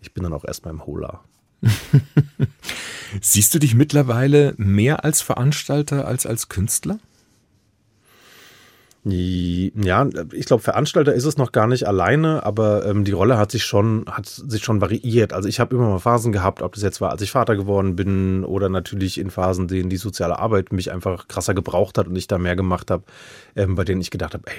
ich 0.00 0.12
bin 0.12 0.22
dann 0.22 0.34
auch 0.34 0.44
erstmal 0.44 0.74
im 0.74 0.84
Hola. 0.84 1.22
Siehst 3.20 3.54
du 3.54 3.58
dich 3.58 3.74
mittlerweile 3.74 4.54
mehr 4.56 5.04
als 5.04 5.22
Veranstalter 5.22 6.06
als 6.06 6.26
als 6.26 6.48
Künstler? 6.48 6.98
Ja, 9.10 10.06
ich 10.32 10.46
glaube, 10.46 10.62
Veranstalter 10.62 11.14
ist 11.14 11.24
es 11.24 11.36
noch 11.36 11.52
gar 11.52 11.66
nicht 11.66 11.86
alleine, 11.86 12.44
aber 12.44 12.84
ähm, 12.84 13.04
die 13.04 13.12
Rolle 13.12 13.38
hat 13.38 13.50
sich 13.50 13.64
schon, 13.64 14.04
hat 14.10 14.26
sich 14.26 14.62
schon 14.62 14.80
variiert. 14.80 15.32
Also 15.32 15.48
ich 15.48 15.60
habe 15.60 15.74
immer 15.74 15.88
mal 15.88 15.98
Phasen 15.98 16.32
gehabt, 16.32 16.62
ob 16.62 16.74
das 16.74 16.82
jetzt 16.82 17.00
war, 17.00 17.10
als 17.10 17.22
ich 17.22 17.30
Vater 17.30 17.56
geworden 17.56 17.96
bin 17.96 18.44
oder 18.44 18.68
natürlich 18.68 19.18
in 19.18 19.30
Phasen, 19.30 19.64
in 19.64 19.68
denen 19.68 19.90
die 19.90 19.96
soziale 19.96 20.38
Arbeit 20.38 20.72
mich 20.72 20.92
einfach 20.92 21.28
krasser 21.28 21.54
gebraucht 21.54 21.96
hat 21.96 22.06
und 22.06 22.16
ich 22.16 22.26
da 22.26 22.38
mehr 22.38 22.56
gemacht 22.56 22.90
habe, 22.90 23.04
ähm, 23.56 23.76
bei 23.76 23.84
denen 23.84 24.00
ich 24.00 24.10
gedacht 24.10 24.34
habe, 24.34 24.44
ey, 24.46 24.56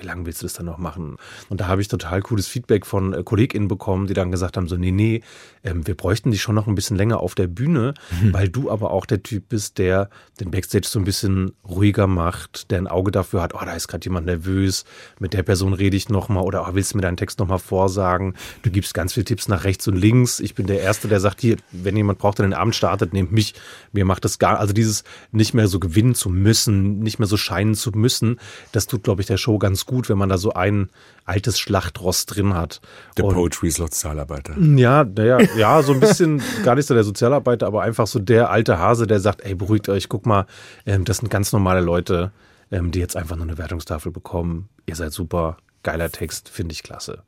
wie 0.00 0.06
lange 0.06 0.26
willst 0.26 0.42
du 0.42 0.46
das 0.46 0.54
dann 0.54 0.66
noch 0.66 0.78
machen? 0.78 1.16
Und 1.48 1.60
da 1.60 1.68
habe 1.68 1.80
ich 1.80 1.88
total 1.88 2.22
cooles 2.22 2.48
Feedback 2.48 2.86
von 2.86 3.12
äh, 3.12 3.22
KollegInnen 3.22 3.68
bekommen, 3.68 4.06
die 4.06 4.14
dann 4.14 4.30
gesagt 4.30 4.56
haben, 4.56 4.66
so, 4.66 4.76
nee, 4.76 4.90
nee, 4.90 5.22
ähm, 5.62 5.86
wir 5.86 5.96
bräuchten 5.96 6.30
dich 6.30 6.42
schon 6.42 6.54
noch 6.54 6.66
ein 6.66 6.74
bisschen 6.74 6.96
länger 6.96 7.20
auf 7.20 7.34
der 7.34 7.46
Bühne, 7.46 7.94
weil 8.32 8.48
du 8.48 8.70
aber 8.70 8.90
auch 8.90 9.06
der 9.06 9.22
Typ 9.22 9.48
bist, 9.48 9.78
der 9.78 10.10
den 10.40 10.50
Backstage 10.50 10.88
so 10.88 10.98
ein 10.98 11.04
bisschen 11.04 11.52
ruhiger 11.68 12.06
macht, 12.06 12.70
der 12.70 12.78
ein 12.78 12.88
Auge 12.88 13.12
dafür 13.12 13.42
hat, 13.42 13.54
oh, 13.54 13.60
da 13.64 13.74
ist 13.74 13.88
gerade 13.92 14.04
jemand 14.04 14.26
nervös, 14.26 14.84
mit 15.20 15.32
der 15.32 15.42
Person 15.44 15.72
rede 15.72 15.96
ich 15.96 16.08
nochmal 16.08 16.42
oder 16.42 16.66
oh, 16.68 16.74
willst 16.74 16.92
du 16.92 16.98
mir 16.98 17.02
deinen 17.02 17.16
Text 17.16 17.38
nochmal 17.38 17.60
vorsagen? 17.60 18.34
Du 18.62 18.70
gibst 18.70 18.92
ganz 18.94 19.12
viele 19.12 19.24
Tipps 19.24 19.46
nach 19.48 19.64
rechts 19.64 19.86
und 19.86 19.96
links. 19.96 20.40
Ich 20.40 20.54
bin 20.54 20.66
der 20.66 20.80
Erste, 20.80 21.06
der 21.08 21.20
sagt, 21.20 21.40
hier, 21.40 21.56
wenn 21.70 21.96
jemand 21.96 22.18
braucht, 22.18 22.38
der 22.38 22.46
den 22.46 22.54
Abend 22.54 22.74
startet, 22.74 23.12
nehmt 23.12 23.30
mich. 23.32 23.54
Mir 23.92 24.04
macht 24.04 24.24
das 24.24 24.38
gar, 24.38 24.58
also 24.58 24.72
dieses 24.72 25.04
nicht 25.30 25.54
mehr 25.54 25.68
so 25.68 25.78
gewinnen 25.78 26.14
zu 26.14 26.28
müssen, 26.28 26.98
nicht 26.98 27.18
mehr 27.18 27.28
so 27.28 27.36
scheinen 27.36 27.74
zu 27.74 27.90
müssen, 27.92 28.40
das 28.72 28.86
tut, 28.86 29.04
glaube 29.04 29.20
ich, 29.20 29.26
der 29.28 29.36
Show 29.36 29.58
ganz 29.58 29.86
gut, 29.86 30.08
wenn 30.08 30.18
man 30.18 30.28
da 30.28 30.38
so 30.38 30.52
ein 30.54 30.88
altes 31.24 31.58
Schlachtross 31.60 32.26
drin 32.26 32.54
hat. 32.54 32.80
Der 33.16 33.24
Und- 33.26 33.34
Poetry 33.34 33.70
Sozialarbeiter. 33.70 34.58
ja, 34.58 35.04
naja, 35.04 35.38
ja, 35.56 35.82
so 35.82 35.92
ein 35.92 36.00
bisschen, 36.00 36.42
gar 36.64 36.74
nicht 36.74 36.86
so 36.86 36.94
der 36.94 37.04
Sozialarbeiter, 37.04 37.66
aber 37.66 37.82
einfach 37.82 38.06
so 38.06 38.18
der 38.18 38.50
alte 38.50 38.78
Hase, 38.78 39.06
der 39.06 39.20
sagt, 39.20 39.42
ey, 39.42 39.54
beruhigt 39.54 39.88
euch, 39.88 40.08
guck 40.08 40.26
mal, 40.26 40.46
ähm, 40.86 41.04
das 41.04 41.18
sind 41.18 41.28
ganz 41.30 41.52
normale 41.52 41.80
Leute, 41.80 42.32
ähm, 42.72 42.90
die 42.90 42.98
jetzt 42.98 43.16
einfach 43.16 43.36
nur 43.36 43.46
eine 43.46 43.58
Wertungstafel 43.58 44.10
bekommen. 44.10 44.68
Ihr 44.86 44.96
seid 44.96 45.12
super, 45.12 45.58
geiler 45.82 46.10
Text, 46.10 46.48
finde 46.48 46.72
ich 46.72 46.82
klasse. 46.82 47.22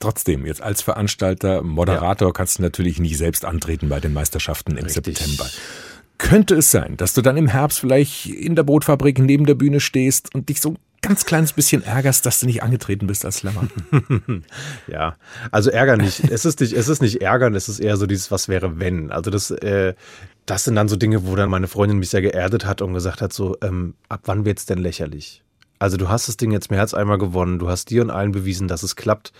Trotzdem, 0.00 0.46
jetzt 0.46 0.62
als 0.62 0.82
Veranstalter, 0.82 1.62
Moderator 1.62 2.32
kannst 2.32 2.58
du 2.58 2.62
natürlich 2.62 2.98
nie 2.98 3.14
selbst 3.14 3.44
antreten 3.44 3.88
bei 3.88 4.00
den 4.00 4.12
Meisterschaften 4.12 4.76
im 4.76 4.86
Richtig. 4.86 5.16
September. 5.16 5.48
Könnte 6.18 6.56
es 6.56 6.72
sein, 6.72 6.96
dass 6.96 7.14
du 7.14 7.22
dann 7.22 7.36
im 7.36 7.46
Herbst 7.46 7.78
vielleicht 7.78 8.26
in 8.26 8.56
der 8.56 8.64
Bootfabrik 8.64 9.20
neben 9.20 9.46
der 9.46 9.54
Bühne 9.54 9.78
stehst 9.78 10.34
und 10.34 10.48
dich 10.48 10.60
so 10.60 10.70
ein 10.70 10.78
ganz 11.02 11.24
kleines 11.24 11.52
bisschen 11.52 11.84
ärgerst, 11.84 12.24
dass 12.26 12.40
du 12.40 12.46
nicht 12.46 12.62
angetreten 12.62 13.06
bist 13.06 13.24
als 13.24 13.38
Slammer? 13.38 13.68
Ja, 14.88 15.16
also 15.50 15.70
ärgern 15.70 16.00
nicht. 16.00 16.24
Es 16.30 16.44
ist 16.44 16.60
nicht, 16.60 16.72
es 16.72 16.88
ist 16.88 17.02
nicht 17.02 17.22
ärgern, 17.22 17.54
es 17.54 17.68
ist 17.68 17.80
eher 17.80 17.96
so 17.96 18.06
dieses, 18.06 18.30
was 18.30 18.48
wäre 18.48 18.78
wenn. 18.80 19.10
Also 19.12 19.30
das, 19.30 19.50
äh, 19.50 19.94
das 20.46 20.64
sind 20.64 20.74
dann 20.74 20.88
so 20.88 20.96
Dinge, 20.96 21.26
wo 21.26 21.36
dann 21.36 21.50
meine 21.50 21.68
Freundin 21.68 21.98
mich 21.98 22.10
sehr 22.10 22.22
geerdet 22.22 22.64
hat 22.64 22.82
und 22.82 22.94
gesagt 22.94 23.22
hat, 23.22 23.32
so, 23.32 23.56
ähm, 23.62 23.94
ab 24.08 24.22
wann 24.24 24.44
wird's 24.44 24.66
denn 24.66 24.78
lächerlich? 24.78 25.42
Also 25.78 25.96
du 25.96 26.08
hast 26.08 26.28
das 26.28 26.36
Ding 26.36 26.52
jetzt 26.52 26.70
mehr 26.70 26.80
als 26.80 26.94
einmal 26.94 27.18
gewonnen, 27.18 27.58
du 27.58 27.68
hast 27.68 27.90
dir 27.90 28.02
und 28.02 28.10
allen 28.10 28.32
bewiesen, 28.32 28.68
dass 28.68 28.82
es 28.82 28.96
klappt. 28.96 29.32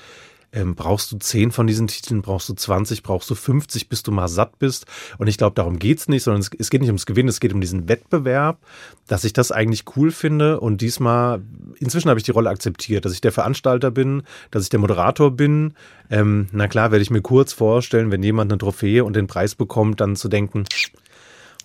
Ähm, 0.54 0.74
brauchst 0.74 1.10
du 1.10 1.18
10 1.18 1.50
von 1.50 1.66
diesen 1.66 1.86
Titeln, 1.86 2.20
brauchst 2.20 2.48
du 2.48 2.54
20, 2.54 3.02
brauchst 3.02 3.30
du 3.30 3.34
50, 3.34 3.88
bis 3.88 4.02
du 4.02 4.12
mal 4.12 4.28
satt 4.28 4.58
bist. 4.58 4.84
Und 5.16 5.26
ich 5.26 5.38
glaube, 5.38 5.54
darum 5.54 5.78
geht's 5.78 6.08
nicht, 6.08 6.24
sondern 6.24 6.42
es, 6.42 6.50
es 6.58 6.68
geht 6.68 6.82
nicht 6.82 6.90
ums 6.90 7.06
Gewinnen, 7.06 7.30
es 7.30 7.40
geht 7.40 7.54
um 7.54 7.60
diesen 7.62 7.88
Wettbewerb, 7.88 8.58
dass 9.06 9.24
ich 9.24 9.32
das 9.32 9.50
eigentlich 9.50 9.84
cool 9.96 10.10
finde. 10.10 10.60
Und 10.60 10.82
diesmal, 10.82 11.40
inzwischen 11.78 12.10
habe 12.10 12.20
ich 12.20 12.24
die 12.24 12.32
Rolle 12.32 12.50
akzeptiert, 12.50 13.06
dass 13.06 13.14
ich 13.14 13.22
der 13.22 13.32
Veranstalter 13.32 13.90
bin, 13.90 14.24
dass 14.50 14.64
ich 14.64 14.68
der 14.68 14.80
Moderator 14.80 15.30
bin. 15.30 15.72
Ähm, 16.10 16.48
na 16.52 16.68
klar, 16.68 16.90
werde 16.90 17.02
ich 17.02 17.10
mir 17.10 17.22
kurz 17.22 17.54
vorstellen, 17.54 18.10
wenn 18.10 18.22
jemand 18.22 18.52
eine 18.52 18.58
Trophäe 18.58 19.04
und 19.04 19.16
den 19.16 19.28
Preis 19.28 19.54
bekommt, 19.54 20.02
dann 20.02 20.16
zu 20.16 20.28
denken, 20.28 20.64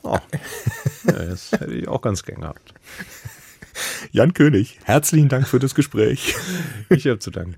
oh, 0.04 0.18
das 1.04 1.52
hätte 1.52 1.74
ich 1.74 1.90
auch 1.90 2.02
ganz 2.02 2.24
gern 2.24 2.40
gehabt. 2.40 2.74
Jan 4.12 4.34
König, 4.34 4.80
herzlichen 4.84 5.30
Dank 5.30 5.48
für 5.48 5.60
das 5.60 5.76
Gespräch. 5.76 6.36
Ich 6.90 7.06
habe 7.06 7.20
zu 7.20 7.32
danken. 7.32 7.56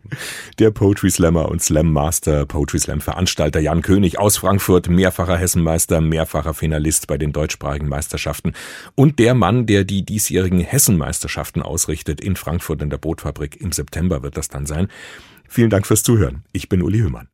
Der 0.58 0.72
Poetry 0.72 1.12
Slammer 1.12 1.50
und 1.50 1.62
Slam 1.62 1.94
Master, 1.94 2.46
Poetry 2.46 2.80
Slam 2.80 3.00
Veranstalter 3.00 3.60
Jan 3.60 3.82
König 3.82 4.18
aus 4.18 4.38
Frankfurt, 4.38 4.90
mehrfacher 4.90 5.38
Hessenmeister, 5.38 6.02
mehrfacher 6.02 6.54
Finalist 6.54 7.08
bei 7.08 7.18
den 7.18 7.32
deutschsprachigen 7.32 7.88
Meisterschaften 7.88 8.54
und 8.96 9.20
der 9.20 9.36
Mann, 9.36 9.66
der 9.68 9.84
die 9.84 10.04
diesjährigen 10.04 10.60
Hessenmeisterschaften 10.60 11.62
ausrichtet 11.62 12.22
in 12.22 12.36
Frankfurt 12.36 12.82
in 12.82 12.90
der 12.90 12.98
Bootfabrik. 12.98 13.62
Im 13.62 13.72
September 13.72 14.24
wird 14.24 14.36
das 14.36 14.50
dann 14.50 14.66
sein. 14.66 14.88
Vielen 15.48 15.70
Dank 15.70 15.88
fürs 15.88 16.04
Zuhören. 16.04 16.44
Ich 16.52 16.70
bin 16.70 16.82
Uli 16.82 17.00
Hümmern. 17.00 17.30